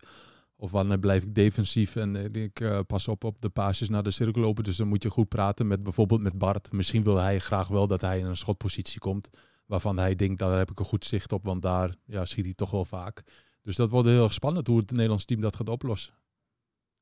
of 0.57 0.71
wanneer 0.71 0.99
blijf 0.99 1.23
ik 1.23 1.35
defensief 1.35 1.97
en 1.97 2.17
eh, 2.17 2.43
ik 2.43 2.61
uh, 2.61 2.81
pas 2.87 3.09
op 3.09 3.25
op 3.25 3.41
de 3.41 3.49
paasjes 3.49 3.89
naar 3.89 4.03
de 4.03 4.11
cirkel 4.11 4.43
lopen. 4.43 4.65
Dus 4.65 4.77
dan 4.77 4.89
moet 4.89 5.03
je 5.03 5.11
goed 5.11 5.29
praten 5.29 5.67
met 5.67 5.83
bijvoorbeeld 5.83 6.23
met 6.23 6.39
Bart. 6.39 6.73
Misschien 6.73 7.05
wil 7.05 7.17
hij 7.17 7.39
graag 7.39 7.69
wel 7.69 7.87
dat 7.87 8.01
hij 8.01 8.19
in 8.19 8.27
een 8.27 8.37
schotpositie 8.37 9.01
komt. 9.01 9.31
Waarvan 9.71 9.99
hij 9.99 10.15
denkt, 10.15 10.39
daar 10.39 10.59
heb 10.59 10.71
ik 10.71 10.79
een 10.79 10.85
goed 10.85 11.05
zicht 11.05 11.33
op. 11.33 11.45
Want 11.45 11.63
daar 11.63 11.95
ja, 12.05 12.25
schiet 12.25 12.45
hij 12.45 12.55
toch 12.55 12.71
wel 12.71 12.85
vaak. 12.85 13.23
Dus 13.63 13.77
dat 13.77 13.91
wordt 13.91 14.09
heel 14.09 14.23
erg 14.23 14.33
spannend 14.33 14.67
hoe 14.67 14.79
het 14.79 14.91
Nederlands 14.91 15.25
team 15.25 15.41
dat 15.41 15.57
gaat 15.57 15.69
oplossen. 15.69 16.15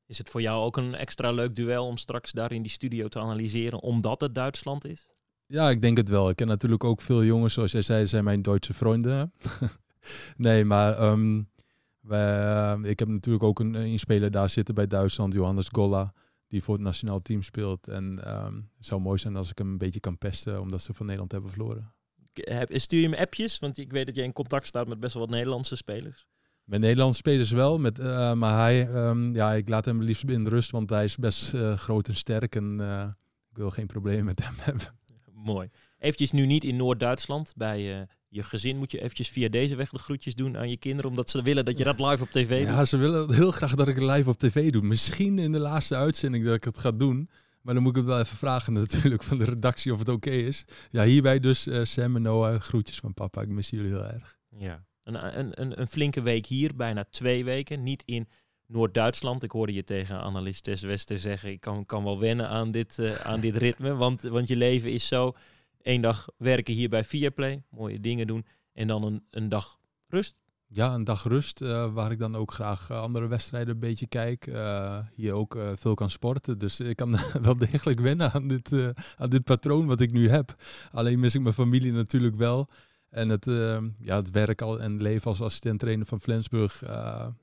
Is 0.05 0.17
het 0.17 0.29
voor 0.29 0.41
jou 0.41 0.63
ook 0.63 0.77
een 0.77 0.95
extra 0.95 1.31
leuk 1.31 1.55
duel 1.55 1.85
om 1.85 1.97
straks 1.97 2.31
daar 2.31 2.51
in 2.51 2.61
die 2.61 2.71
studio 2.71 3.07
te 3.07 3.19
analyseren, 3.19 3.81
omdat 3.81 4.21
het 4.21 4.35
Duitsland 4.35 4.85
is? 4.85 5.09
Ja, 5.45 5.69
ik 5.69 5.81
denk 5.81 5.97
het 5.97 6.09
wel. 6.09 6.29
Ik 6.29 6.35
ken 6.35 6.47
natuurlijk 6.47 6.83
ook 6.83 7.01
veel 7.01 7.23
jongens, 7.23 7.53
zoals 7.53 7.71
jij 7.71 7.81
zei, 7.81 8.05
zijn 8.05 8.23
mijn 8.23 8.41
Duitse 8.41 8.73
vrienden. 8.73 9.33
nee, 10.37 10.65
maar 10.65 11.03
um, 11.03 11.49
wij, 11.99 12.77
ik 12.81 12.99
heb 12.99 13.07
natuurlijk 13.07 13.43
ook 13.43 13.59
een, 13.59 13.73
een 13.73 13.99
speler 13.99 14.31
daar 14.31 14.49
zitten 14.49 14.75
bij 14.75 14.87
Duitsland, 14.87 15.33
Johannes 15.33 15.67
Golla, 15.71 16.13
die 16.47 16.63
voor 16.63 16.73
het 16.73 16.83
nationaal 16.83 17.21
team 17.21 17.41
speelt. 17.41 17.87
En 17.87 18.35
um, 18.35 18.69
het 18.77 18.85
zou 18.85 19.01
mooi 19.01 19.17
zijn 19.17 19.35
als 19.35 19.49
ik 19.49 19.57
hem 19.57 19.67
een 19.67 19.77
beetje 19.77 19.99
kan 19.99 20.17
pesten, 20.17 20.61
omdat 20.61 20.81
ze 20.81 20.93
van 20.93 21.05
Nederland 21.05 21.31
hebben 21.31 21.49
verloren. 21.49 21.93
Stuur 22.67 23.01
je 23.01 23.09
hem 23.09 23.19
appjes? 23.19 23.59
Want 23.59 23.77
ik 23.77 23.91
weet 23.91 24.05
dat 24.05 24.15
jij 24.15 24.25
in 24.25 24.33
contact 24.33 24.67
staat 24.67 24.87
met 24.87 24.99
best 24.99 25.13
wel 25.13 25.23
wat 25.23 25.31
Nederlandse 25.31 25.75
spelers. 25.75 26.25
Met 26.63 26.79
Nederlandse 26.79 27.17
spelers 27.17 27.51
wel, 27.51 27.79
met, 27.79 27.99
uh, 27.99 28.33
maar 28.33 28.59
hij, 28.59 28.87
um, 28.87 29.35
ja, 29.35 29.53
ik 29.53 29.69
laat 29.69 29.85
hem 29.85 30.01
liefst 30.03 30.23
in 30.23 30.47
rust, 30.47 30.71
want 30.71 30.89
hij 30.89 31.03
is 31.03 31.17
best 31.17 31.53
uh, 31.53 31.77
groot 31.77 32.07
en 32.07 32.15
sterk 32.15 32.55
en 32.55 32.77
uh, 32.79 33.03
ik 33.49 33.57
wil 33.57 33.69
geen 33.69 33.87
probleem 33.87 34.25
met 34.25 34.43
hem 34.43 34.53
hebben. 34.69 34.87
Mooi. 35.33 35.69
Eventjes 35.97 36.31
nu 36.31 36.45
niet 36.45 36.63
in 36.63 36.75
Noord-Duitsland 36.75 37.53
bij 37.55 38.07
je 38.29 38.43
gezin 38.43 38.77
moet 38.77 38.91
je 38.91 39.01
eventjes 39.01 39.29
via 39.29 39.49
deze 39.49 39.75
weg 39.75 39.89
de 39.89 39.97
groetjes 39.97 40.35
doen 40.35 40.57
aan 40.57 40.69
je 40.69 40.77
kinderen, 40.77 41.09
omdat 41.09 41.29
ze 41.29 41.41
willen 41.41 41.65
dat 41.65 41.77
je 41.77 41.83
dat 41.83 41.99
live 41.99 42.23
op 42.23 42.29
tv 42.29 42.57
doet. 42.59 42.67
Ja, 42.67 42.85
ze 42.85 42.97
willen 42.97 43.33
heel 43.33 43.51
graag 43.51 43.75
dat 43.75 43.87
ik 43.87 43.95
het 43.95 44.03
live 44.03 44.29
op 44.29 44.37
tv 44.37 44.71
doe. 44.71 44.81
Misschien 44.81 45.39
in 45.39 45.51
de 45.51 45.59
laatste 45.59 45.95
uitzending 45.95 46.45
dat 46.45 46.55
ik 46.55 46.63
het 46.63 46.77
ga 46.77 46.91
doen. 46.91 47.27
Maar 47.61 47.73
dan 47.73 47.83
moet 47.83 47.91
ik 47.91 47.97
het 47.97 48.11
wel 48.11 48.19
even 48.19 48.37
vragen 48.37 48.73
natuurlijk 48.83 49.23
van 49.23 49.37
de 49.37 49.45
redactie 49.45 49.93
of 49.93 49.99
het 49.99 50.09
oké 50.09 50.29
is. 50.29 50.65
Ja, 50.91 51.03
hierbij 51.03 51.39
dus 51.39 51.67
uh, 51.67 51.83
Sam 51.83 52.15
en 52.15 52.21
Noah, 52.21 52.59
groetjes 52.59 52.99
van 52.99 53.13
papa. 53.13 53.41
Ik 53.41 53.47
mis 53.47 53.69
jullie 53.69 53.91
heel 53.91 54.05
erg. 54.05 54.37
Ja, 54.57 54.85
een, 55.03 55.39
een, 55.39 55.79
een, 55.79 55.87
flinke 55.87 56.21
week 56.21 56.45
hier, 56.45 56.75
bijna 56.75 57.05
twee 57.09 57.43
weken. 57.43 57.83
Niet 57.83 58.03
in 58.05 58.27
Noord-Duitsland. 58.65 59.43
Ik 59.43 59.51
hoorde 59.51 59.73
je 59.73 59.83
tegen 59.83 60.21
analist 60.21 60.63
Tess 60.63 60.83
Wester 60.83 61.19
zeggen, 61.19 61.51
ik 61.51 61.61
kan, 61.61 61.85
kan 61.85 62.03
wel 62.03 62.19
wennen 62.19 62.49
aan 62.49 62.71
dit, 62.71 62.97
uh, 62.97 63.15
aan 63.15 63.39
dit 63.39 63.55
ritme, 63.55 63.95
want, 64.05 64.21
want 64.21 64.47
je 64.47 64.55
leven 64.55 64.91
is 64.91 65.07
zo 65.07 65.35
Eén 65.81 66.01
dag 66.01 66.27
werken 66.37 66.73
hier 66.73 66.89
bij 66.89 67.03
Viaplay, 67.03 67.63
mooie 67.69 67.99
dingen 67.99 68.27
doen. 68.27 68.45
En 68.73 68.87
dan 68.87 69.03
een, 69.03 69.23
een 69.29 69.49
dag 69.49 69.79
rust. 70.07 70.35
Ja, 70.71 70.93
een 70.93 71.03
dag 71.03 71.23
rust, 71.23 71.61
uh, 71.61 71.93
waar 71.93 72.11
ik 72.11 72.19
dan 72.19 72.35
ook 72.35 72.53
graag 72.53 72.89
uh, 72.91 73.01
andere 73.01 73.27
wedstrijden 73.27 73.73
een 73.73 73.79
beetje 73.79 74.07
kijk. 74.07 74.47
Uh, 74.47 74.97
hier 75.15 75.35
ook 75.35 75.57
veel 75.75 75.93
kan 75.93 76.09
sporten. 76.09 76.57
Dus 76.57 76.79
ik 76.79 76.95
kan 76.95 77.17
wel 77.41 77.57
degelijk 77.57 77.99
wennen 77.99 78.31
aan 78.31 78.47
dit, 78.47 78.71
aan 79.17 79.29
dit 79.29 79.43
patroon 79.43 79.85
wat 79.85 79.99
ik 79.99 80.11
nu 80.11 80.29
heb. 80.29 80.55
Alleen 80.91 81.19
mis 81.19 81.35
ik 81.35 81.41
mijn 81.41 81.53
familie 81.53 81.91
natuurlijk 81.91 82.35
wel. 82.35 82.69
En 83.09 83.29
het, 83.29 83.45
ja, 83.99 84.15
het 84.15 84.31
werk 84.31 84.61
al 84.61 84.79
en 84.79 85.01
leven 85.01 85.29
als 85.29 85.41
assistent-trainer 85.41 86.05
van 86.05 86.21
Flensburg. 86.21 86.81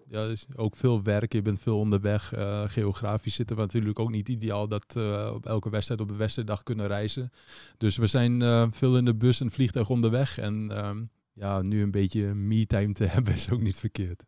Ja, 0.09 0.25
is 0.25 0.47
ook 0.57 0.77
veel 0.77 1.03
werk. 1.03 1.33
Je 1.33 1.43
bent 1.43 1.61
veel 1.61 1.79
onderweg. 1.79 2.33
Geografisch 2.67 3.35
zitten 3.35 3.57
we 3.57 3.63
natuurlijk 3.63 3.99
ook 3.99 4.11
niet 4.11 4.29
ideaal 4.29 4.69
dat 4.69 4.85
we 4.89 5.31
op 5.35 5.47
elke 5.47 5.71
wedstrijd 5.71 6.01
op 6.01 6.11
een 6.11 6.17
wedstrijddag 6.17 6.63
kunnen 6.63 6.87
reizen. 6.87 7.33
Dus 7.79 7.97
we 7.97 8.07
zijn 8.07 8.43
veel 8.73 8.97
in 8.97 9.05
de 9.05 9.15
bus 9.15 9.41
en 9.41 9.51
vliegtuig 9.51 9.89
onderweg. 9.89 10.39
En 10.39 10.71
ehm, 10.77 11.03
ja, 11.37 11.63
nu 11.63 11.83
een 11.83 11.91
beetje 11.91 12.35
me-time 12.35 12.93
te 12.93 13.05
hebben 13.15 13.35
is 13.35 13.51
ook 13.51 13.61
niet 13.61 13.79
verkeerd. 13.79 14.25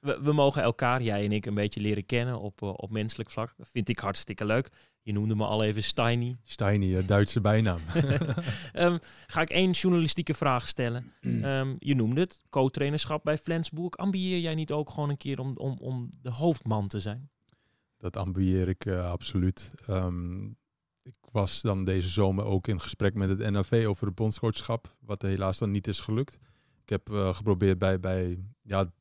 We, 0.00 0.20
we, 0.22 0.32
mogen 0.32 0.62
elkaar, 0.62 1.02
jij 1.02 1.24
en 1.24 1.32
ik, 1.32 1.46
een 1.46 1.54
beetje 1.54 1.80
leren 1.80 2.06
kennen 2.06 2.40
op, 2.40 2.62
op 2.62 2.90
menselijk 2.90 3.30
vlak. 3.30 3.54
Dat 3.56 3.68
vind 3.70 3.88
ik 3.88 3.98
hartstikke 3.98 4.44
leuk. 4.44 4.70
Je 5.02 5.12
noemde 5.12 5.34
me 5.34 5.44
al 5.44 5.64
even 5.64 5.82
Steiny. 5.82 6.36
Steiny, 6.42 7.04
Duitse 7.06 7.40
bijnaam. 7.40 7.80
um, 8.74 8.98
ga 9.26 9.40
ik 9.40 9.50
één 9.50 9.70
journalistieke 9.70 10.34
vraag 10.34 10.68
stellen. 10.68 11.12
Um, 11.20 11.76
je 11.90 11.94
noemde 11.94 12.20
het, 12.20 12.42
co-trainerschap 12.50 13.24
bij 13.24 13.38
Flensburg. 13.38 13.96
Ambieer 13.96 14.38
jij 14.38 14.54
niet 14.54 14.72
ook 14.72 14.90
gewoon 14.90 15.10
een 15.10 15.16
keer 15.16 15.40
om, 15.40 15.56
om, 15.56 15.76
om 15.80 16.10
de 16.22 16.30
hoofdman 16.30 16.86
te 16.86 17.00
zijn? 17.00 17.30
Dat 17.96 18.16
ambieer 18.16 18.68
ik 18.68 18.84
uh, 18.84 19.10
absoluut. 19.10 19.70
Um, 19.88 20.56
ik 21.12 21.32
was 21.32 21.60
dan 21.60 21.84
deze 21.84 22.08
zomer 22.08 22.44
ook 22.44 22.68
in 22.68 22.80
gesprek 22.80 23.14
met 23.14 23.28
het 23.28 23.50
NAV 23.50 23.84
over 23.88 24.06
het 24.06 24.14
bondscoachschap, 24.14 24.94
wat 25.00 25.22
helaas 25.22 25.58
dan 25.58 25.70
niet 25.70 25.86
is 25.86 26.00
gelukt. 26.00 26.38
Ik 26.82 26.88
heb 26.88 27.10
uh, 27.10 27.34
geprobeerd 27.34 27.78
bij, 27.78 28.00
bij 28.00 28.44
ja, 28.62 28.92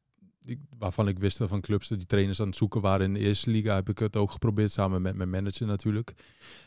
waarvan 0.78 1.08
ik 1.08 1.20
wist 1.20 1.42
van 1.48 1.62
clubs 1.62 1.88
die 1.88 2.06
trainers 2.06 2.40
aan 2.40 2.48
het 2.48 2.56
zoeken 2.56 2.82
waren 2.82 3.06
in 3.06 3.14
de 3.14 3.20
eerste 3.20 3.50
liga, 3.50 3.76
heb 3.76 3.90
ik 3.90 4.00
het 4.00 4.16
ook 4.16 4.32
geprobeerd 4.32 4.72
samen 4.72 5.02
met 5.02 5.16
mijn 5.16 5.30
manager 5.30 5.68
natuurlijk. 5.68 6.14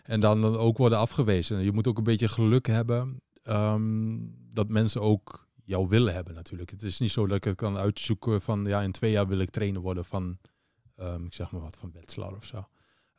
En 0.02 0.20
dan, 0.20 0.40
dan 0.40 0.56
ook 0.56 0.76
worden 0.78 0.98
afgewezen. 0.98 1.58
Je 1.64 1.72
moet 1.72 1.86
ook 1.86 1.98
een 1.98 2.04
beetje 2.04 2.28
geluk 2.28 2.66
hebben 2.66 3.22
um, 3.44 4.34
dat 4.52 4.68
mensen 4.68 5.00
ook 5.00 5.48
jou 5.64 5.88
willen 5.88 6.14
hebben 6.14 6.34
natuurlijk. 6.34 6.70
Het 6.70 6.82
is 6.82 6.98
niet 6.98 7.12
zo 7.12 7.26
dat 7.26 7.36
ik 7.36 7.44
het 7.44 7.56
kan 7.56 7.76
uitzoeken 7.76 8.42
van 8.42 8.64
ja, 8.64 8.80
in 8.80 8.92
twee 8.92 9.10
jaar 9.10 9.26
wil 9.26 9.38
ik 9.38 9.50
trainer 9.50 9.80
worden 9.80 10.04
van, 10.04 10.38
um, 10.96 11.24
ik 11.26 11.34
zeg 11.34 11.50
maar 11.50 11.60
wat, 11.60 11.76
van 11.76 11.92
Wetzlar 11.92 12.36
of 12.36 12.44
zo. 12.44 12.68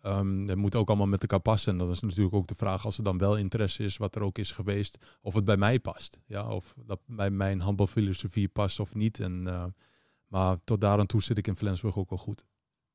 Um, 0.06 0.58
moet 0.58 0.76
ook 0.76 0.88
allemaal 0.88 1.08
met 1.08 1.22
elkaar 1.22 1.40
passen. 1.40 1.72
En 1.72 1.78
dat 1.78 1.90
is 1.90 2.00
natuurlijk 2.00 2.36
ook 2.36 2.48
de 2.48 2.56
vraag 2.56 2.86
als 2.86 2.98
er 2.98 3.04
dan 3.04 3.18
wel 3.18 3.38
interesse 3.38 3.84
is, 3.84 3.98
wat 3.98 4.16
er 4.16 4.22
ook 4.22 4.38
is 4.38 4.52
geweest, 4.52 4.98
of 5.22 5.34
het 5.34 5.46
bij 5.46 5.58
mij 5.58 5.80
past. 5.80 6.20
Ja, 6.26 6.50
of 6.50 6.74
dat 6.86 7.00
bij 7.06 7.30
mijn 7.30 7.62
handbalfilosofie 7.62 8.48
past 8.48 8.80
of 8.80 8.96
niet. 8.96 9.20
En 9.20 9.44
uh, 9.48 9.66
maar 10.28 10.58
tot 10.64 10.82
daar 10.82 11.00
aan 11.00 11.06
toe 11.06 11.24
zit 11.24 11.38
ik 11.38 11.48
in 11.48 11.56
Flensburg 11.56 11.98
ook 11.98 12.10
wel 12.10 12.20
goed. 12.20 12.46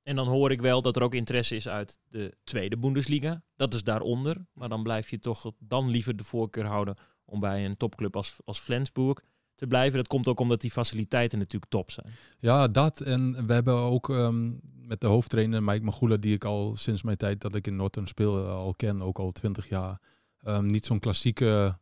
En 0.02 0.16
dan 0.16 0.26
hoor 0.26 0.50
ik 0.50 0.60
wel 0.60 0.82
dat 0.82 0.96
er 0.96 1.02
ook 1.02 1.14
interesse 1.14 1.56
is 1.56 1.68
uit 1.68 2.00
de 2.08 2.36
tweede 2.44 2.78
Bundesliga. 2.78 3.42
Dat 3.56 3.74
is 3.74 3.84
daaronder. 3.84 4.46
Maar 4.52 4.68
dan 4.68 4.82
blijf 4.82 5.10
je 5.10 5.18
toch 5.18 5.52
dan 5.58 5.88
liever 5.88 6.16
de 6.16 6.24
voorkeur 6.24 6.64
houden 6.64 6.96
om 7.24 7.40
bij 7.40 7.64
een 7.64 7.76
topclub 7.76 8.16
als, 8.16 8.36
als 8.44 8.60
Flensburg 8.60 9.22
te 9.58 9.66
blijven. 9.66 9.98
Dat 9.98 10.06
komt 10.06 10.28
ook 10.28 10.40
omdat 10.40 10.60
die 10.60 10.70
faciliteiten 10.70 11.38
natuurlijk 11.38 11.70
top 11.70 11.90
zijn. 11.90 12.06
Ja, 12.38 12.68
dat. 12.68 13.00
En 13.00 13.46
we 13.46 13.52
hebben 13.52 13.74
ook 13.74 14.08
um, 14.08 14.60
met 14.62 15.00
de 15.00 15.06
hoofdtrainer 15.06 15.62
Mike 15.62 15.84
Magula, 15.84 16.16
die 16.16 16.34
ik 16.34 16.44
al 16.44 16.76
sinds 16.76 17.02
mijn 17.02 17.16
tijd 17.16 17.40
dat 17.40 17.54
ik 17.54 17.66
in 17.66 17.76
Norton 17.76 18.06
speel 18.06 18.38
eh, 18.38 18.50
al 18.50 18.74
ken, 18.74 19.02
ook 19.02 19.18
al 19.18 19.30
twintig 19.30 19.68
jaar. 19.68 20.00
Ehm, 20.42 20.66
niet 20.66 20.86
zo'n 20.86 20.98
klassieke 20.98 21.78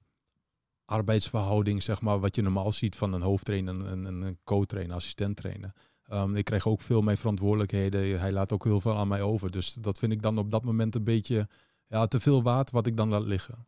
arbeidsverhouding, 0.85 1.83
zeg 1.83 2.01
maar, 2.01 2.21
wat 2.21 2.37
je 2.37 2.43
normaal 2.43 2.73
ziet 2.73 2.97
van 2.97 3.13
een 3.13 3.23
hoofdtrainer 3.23 3.87
en 3.87 4.05
een 4.05 4.39
co-trainer, 4.45 4.97
assistent-trainer. 4.97 5.73
Ehm, 6.07 6.37
ik 6.37 6.45
krijg 6.45 6.67
ook 6.67 6.81
veel 6.81 7.03
meer 7.03 7.17
verantwoordelijkheden. 7.17 8.21
Hij 8.21 8.33
laat 8.33 8.53
ook 8.53 8.65
heel 8.65 8.81
veel 8.81 8.97
aan 8.97 9.09
mij 9.09 9.23
over. 9.23 9.51
Dus 9.51 9.73
dat 9.73 9.99
vind 9.99 10.13
ik 10.13 10.23
dan 10.23 10.39
op 10.39 10.51
dat 10.51 10.65
moment 10.65 10.95
een 10.95 11.05
beetje 11.05 11.49
ja, 11.89 12.07
te 12.07 12.21
veel 12.21 12.43
waard 12.43 12.71
wat 12.71 12.87
ik 12.87 12.97
dan 12.97 13.09
laat 13.09 13.25
liggen. 13.25 13.67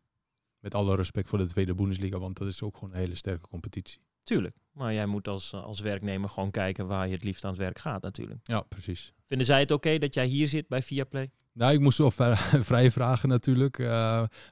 Met 0.59 0.75
alle 0.75 0.95
respect 0.95 1.29
voor 1.29 1.37
de 1.37 1.47
tweede 1.47 1.73
Bundesliga, 1.73 2.19
want 2.19 2.37
dat 2.37 2.47
is 2.47 2.61
ook 2.61 2.77
gewoon 2.77 2.93
een 2.93 2.99
hele 2.99 3.15
sterke 3.15 3.47
competitie. 3.47 4.01
Tuurlijk. 4.23 4.55
Maar 4.71 4.93
jij 4.93 5.05
moet 5.05 5.27
als, 5.27 5.53
als 5.53 5.79
werknemer 5.79 6.29
gewoon 6.29 6.51
kijken 6.51 6.87
waar 6.87 7.07
je 7.07 7.13
het 7.13 7.23
liefst 7.23 7.43
aan 7.43 7.49
het 7.49 7.59
werk 7.59 7.79
gaat 7.79 8.01
natuurlijk. 8.01 8.39
Ja, 8.43 8.61
precies. 8.61 9.13
Vinden 9.27 9.45
zij 9.45 9.59
het 9.59 9.71
oké 9.71 9.97
dat 9.97 10.13
jij 10.13 10.25
hier 10.25 10.47
zit 10.47 10.67
bij 10.67 10.81
Viaplay? 10.81 11.31
Nou, 11.53 11.73
ik 11.73 11.79
moest 11.79 11.97
wel 11.97 12.11
vrij 12.71 12.91
vragen 12.91 13.29
natuurlijk. 13.29 13.77
Uh, 13.77 13.87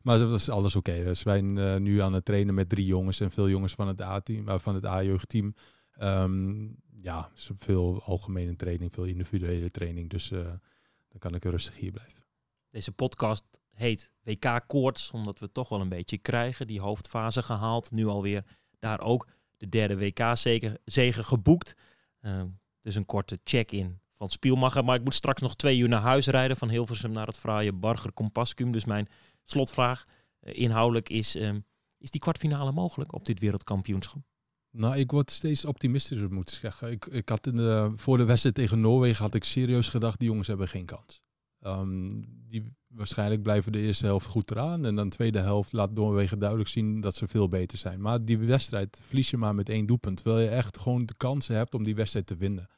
maar 0.01 0.17
dat 0.19 0.33
is 0.33 0.49
alles 0.49 0.75
oké. 0.75 1.03
We 1.03 1.13
zijn 1.13 1.57
uh, 1.57 1.75
nu 1.75 2.01
aan 2.01 2.13
het 2.13 2.25
trainen 2.25 2.53
met 2.53 2.69
drie 2.69 2.85
jongens 2.85 3.19
en 3.19 3.31
veel 3.31 3.49
jongens 3.49 3.73
van 3.73 3.87
het 3.87 4.01
A-team, 4.01 4.47
uh, 4.47 4.59
van 4.59 4.75
het 4.75 4.85
A-jeugdteam. 4.85 5.55
Um, 6.01 6.75
ja, 7.01 7.31
veel 7.35 8.01
algemene 8.03 8.55
training, 8.55 8.93
veel 8.93 9.03
individuele 9.03 9.71
training. 9.71 10.09
Dus 10.09 10.29
dan 11.09 11.19
kan 11.19 11.35
ik 11.35 11.43
rustig 11.43 11.77
hier 11.77 11.91
blijven. 11.91 12.23
Deze 12.69 12.91
podcast 12.91 13.43
heet 13.77 14.11
WK 14.23 14.63
Koorts, 14.67 15.11
omdat 15.11 15.39
we 15.39 15.51
toch 15.51 15.69
wel 15.69 15.81
een 15.81 15.89
beetje 15.89 16.17
krijgen. 16.17 16.67
Die 16.67 16.81
hoofdfase 16.81 17.41
gehaald, 17.43 17.91
nu 17.91 18.05
alweer 18.05 18.43
daar 18.79 19.01
ook 19.01 19.27
de 19.57 19.69
derde 19.69 19.97
WK-zegen 19.97 21.23
geboekt. 21.25 21.75
Uh, 22.21 22.43
dus 22.79 22.95
een 22.95 23.05
korte 23.05 23.39
check-in 23.43 23.99
van 24.15 24.29
Spielmacher. 24.29 24.83
Maar 24.83 24.95
ik 24.95 25.03
moet 25.03 25.13
straks 25.13 25.41
nog 25.41 25.55
twee 25.55 25.77
uur 25.77 25.89
naar 25.89 26.01
huis 26.01 26.27
rijden 26.27 26.57
van 26.57 26.69
Hilversum 26.69 27.11
naar 27.11 27.27
het 27.27 27.37
fraaie 27.37 27.73
Barger 27.73 28.13
Compascum. 28.13 28.71
Dus 28.71 28.85
mijn 28.85 29.07
slotvraag 29.43 30.03
uh, 30.41 30.59
inhoudelijk 30.59 31.09
is, 31.09 31.35
um, 31.35 31.65
is 31.97 32.11
die 32.11 32.21
kwartfinale 32.21 32.71
mogelijk 32.71 33.13
op 33.13 33.25
dit 33.25 33.39
wereldkampioenschap? 33.39 34.21
Nou, 34.71 34.97
ik 34.97 35.11
word 35.11 35.31
steeds 35.31 35.65
optimistischer, 35.65 36.33
moet 36.33 36.49
ik 36.49 36.55
zeggen. 36.55 36.91
Ik, 36.91 37.05
ik 37.05 37.29
had 37.29 37.47
in 37.47 37.55
de, 37.55 37.93
voor 37.95 38.17
de 38.17 38.25
wedstrijd 38.25 38.55
tegen 38.55 38.81
Noorwegen 38.81 39.23
had 39.23 39.33
ik 39.33 39.43
serieus 39.43 39.87
gedacht, 39.87 40.19
die 40.19 40.27
jongens 40.27 40.47
hebben 40.47 40.67
geen 40.67 40.85
kans. 40.85 41.21
Um, 41.61 42.25
die 42.49 42.75
waarschijnlijk 42.97 43.41
blijven 43.41 43.71
de 43.71 43.79
eerste 43.79 44.05
helft 44.05 44.27
goed 44.27 44.51
eraan. 44.51 44.85
En 44.85 44.95
dan 44.95 45.09
de 45.09 45.15
tweede 45.15 45.39
helft 45.39 45.71
laat 45.71 45.93
Noorwegen 45.93 46.39
duidelijk 46.39 46.69
zien 46.69 47.01
dat 47.01 47.15
ze 47.15 47.27
veel 47.27 47.47
beter 47.47 47.77
zijn. 47.77 48.01
Maar 48.01 48.25
die 48.25 48.37
wedstrijd 48.37 48.99
verlies 49.03 49.29
je 49.29 49.37
maar 49.37 49.55
met 49.55 49.69
één 49.69 49.85
doelpunt. 49.85 50.17
Terwijl 50.17 50.43
je 50.43 50.49
echt 50.49 50.77
gewoon 50.77 51.05
de 51.05 51.13
kansen 51.17 51.55
hebt 51.55 51.73
om 51.73 51.83
die 51.83 51.95
wedstrijd 51.95 52.27
te 52.27 52.35
winnen. 52.35 52.69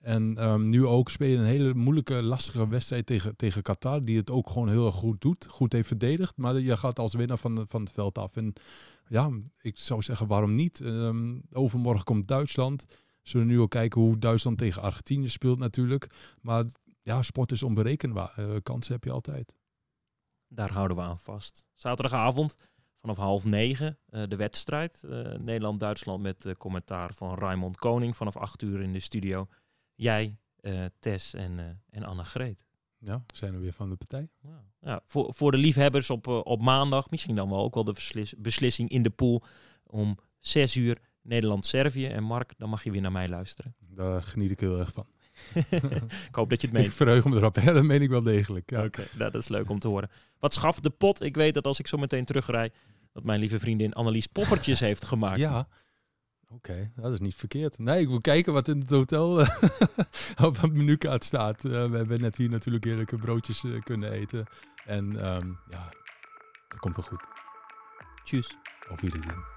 En 0.00 0.48
um, 0.48 0.68
nu 0.68 0.86
ook 0.86 1.10
spelen 1.10 1.40
een 1.40 1.46
hele 1.46 1.74
moeilijke, 1.74 2.22
lastige 2.22 2.68
wedstrijd 2.68 3.06
tegen, 3.06 3.36
tegen 3.36 3.62
Qatar. 3.62 4.04
Die 4.04 4.16
het 4.16 4.30
ook 4.30 4.50
gewoon 4.50 4.68
heel 4.68 4.86
erg 4.86 4.94
goed 4.94 5.20
doet. 5.20 5.46
Goed 5.46 5.72
heeft 5.72 5.88
verdedigd. 5.88 6.36
Maar 6.36 6.58
je 6.58 6.76
gaat 6.76 6.98
als 6.98 7.14
winnaar 7.14 7.38
van, 7.38 7.64
van 7.68 7.80
het 7.80 7.92
veld 7.92 8.18
af. 8.18 8.36
En 8.36 8.52
ja, 9.08 9.30
ik 9.60 9.78
zou 9.78 10.02
zeggen, 10.02 10.26
waarom 10.26 10.54
niet? 10.54 10.80
Um, 10.80 11.42
overmorgen 11.52 12.04
komt 12.04 12.28
Duitsland. 12.28 12.84
Zullen 13.22 13.46
nu 13.46 13.60
ook 13.60 13.70
kijken 13.70 14.00
hoe 14.00 14.18
Duitsland 14.18 14.58
tegen 14.58 14.82
Argentinië 14.82 15.28
speelt 15.28 15.58
natuurlijk. 15.58 16.06
Maar 16.40 16.64
ja, 17.02 17.22
sport 17.22 17.52
is 17.52 17.62
onberekenbaar. 17.62 18.34
Uh, 18.38 18.46
kansen 18.62 18.92
heb 18.94 19.04
je 19.04 19.10
altijd. 19.10 19.54
Daar 20.54 20.72
houden 20.72 20.96
we 20.96 21.02
aan 21.02 21.18
vast. 21.18 21.66
Zaterdagavond 21.74 22.54
vanaf 23.00 23.16
half 23.16 23.44
negen 23.44 23.98
uh, 24.10 24.22
de 24.28 24.36
wedstrijd. 24.36 25.02
Uh, 25.04 25.34
Nederland-Duitsland 25.38 26.22
met 26.22 26.54
commentaar 26.58 27.14
van 27.14 27.38
Raymond 27.38 27.76
Koning 27.76 28.16
vanaf 28.16 28.36
acht 28.36 28.62
uur 28.62 28.80
in 28.80 28.92
de 28.92 29.00
studio. 29.00 29.48
Jij, 29.94 30.38
Tess 30.98 31.34
en, 31.34 31.82
en 31.90 32.02
Anne-Greet. 32.02 32.66
Ja, 32.98 33.24
zijn 33.32 33.52
we 33.52 33.58
weer 33.58 33.72
van 33.72 33.88
de 33.88 33.96
partij. 33.96 34.28
Ja, 34.40 34.64
ja 34.80 35.00
voor, 35.04 35.34
voor 35.34 35.50
de 35.50 35.56
liefhebbers 35.56 36.10
op, 36.10 36.26
op 36.26 36.60
maandag, 36.60 37.10
misschien 37.10 37.34
dan 37.34 37.48
wel 37.48 37.62
ook 37.62 37.74
wel 37.74 37.84
de 37.84 38.34
beslissing 38.38 38.88
in 38.88 39.02
de 39.02 39.10
pool 39.10 39.42
om 39.86 40.18
zes 40.40 40.76
uur 40.76 40.98
Nederland-Servië. 41.22 42.06
En 42.06 42.22
Mark, 42.22 42.52
dan 42.56 42.68
mag 42.68 42.84
je 42.84 42.90
weer 42.90 43.00
naar 43.00 43.12
mij 43.12 43.28
luisteren. 43.28 43.74
Daar 43.78 44.22
geniet 44.22 44.50
ik 44.50 44.60
heel 44.60 44.78
erg 44.78 44.92
van. 44.92 45.06
ik 46.28 46.34
hoop 46.34 46.50
dat 46.50 46.60
je 46.60 46.66
het 46.66 46.76
meent. 46.76 46.86
Ik 46.86 46.92
verheug 46.92 47.24
me 47.24 47.36
erop, 47.36 47.54
hè? 47.54 47.72
dat 47.72 47.84
meen 47.84 48.02
ik 48.02 48.08
wel 48.08 48.22
degelijk. 48.22 48.70
Ja. 48.70 48.78
Oké, 48.78 48.86
okay, 48.86 49.06
nou, 49.18 49.30
dat 49.30 49.42
is 49.42 49.48
leuk 49.48 49.70
om 49.70 49.78
te 49.78 49.88
horen. 49.88 50.10
Wat 50.38 50.54
schaft 50.54 50.82
de 50.82 50.90
pot? 50.90 51.22
Ik 51.22 51.36
weet 51.36 51.54
dat 51.54 51.66
als 51.66 51.78
ik 51.78 51.86
zo 51.86 51.96
meteen 51.96 52.24
terugrij, 52.24 52.72
dat 53.12 53.24
mijn 53.24 53.40
lieve 53.40 53.58
vriendin 53.58 53.92
Annelies 53.92 54.26
poffertjes 54.26 54.80
heeft 54.88 55.04
gemaakt. 55.04 55.38
Ja, 55.38 55.68
oké, 56.48 56.70
okay, 56.70 56.92
dat 56.96 57.12
is 57.12 57.20
niet 57.20 57.34
verkeerd. 57.34 57.78
Nee, 57.78 58.00
ik 58.00 58.08
wil 58.08 58.20
kijken 58.20 58.52
wat 58.52 58.68
in 58.68 58.78
het 58.78 58.90
hotel 58.90 59.40
uh, 59.40 59.48
op 60.46 60.60
het 60.60 60.72
menukaart 60.72 61.24
staat. 61.24 61.64
Uh, 61.64 61.70
we 61.70 61.96
hebben 61.96 62.20
net 62.20 62.36
hier 62.36 62.50
natuurlijk 62.50 62.84
heerlijke 62.84 63.16
broodjes 63.16 63.62
uh, 63.62 63.82
kunnen 63.82 64.12
eten. 64.12 64.46
En 64.84 65.04
um, 65.04 65.58
ja, 65.70 65.92
dat 66.68 66.78
komt 66.78 66.96
wel 66.96 67.04
goed. 67.04 67.22
Tjus. 68.24 68.56
Auf 68.88 69.00
Wiedersehen. 69.00 69.54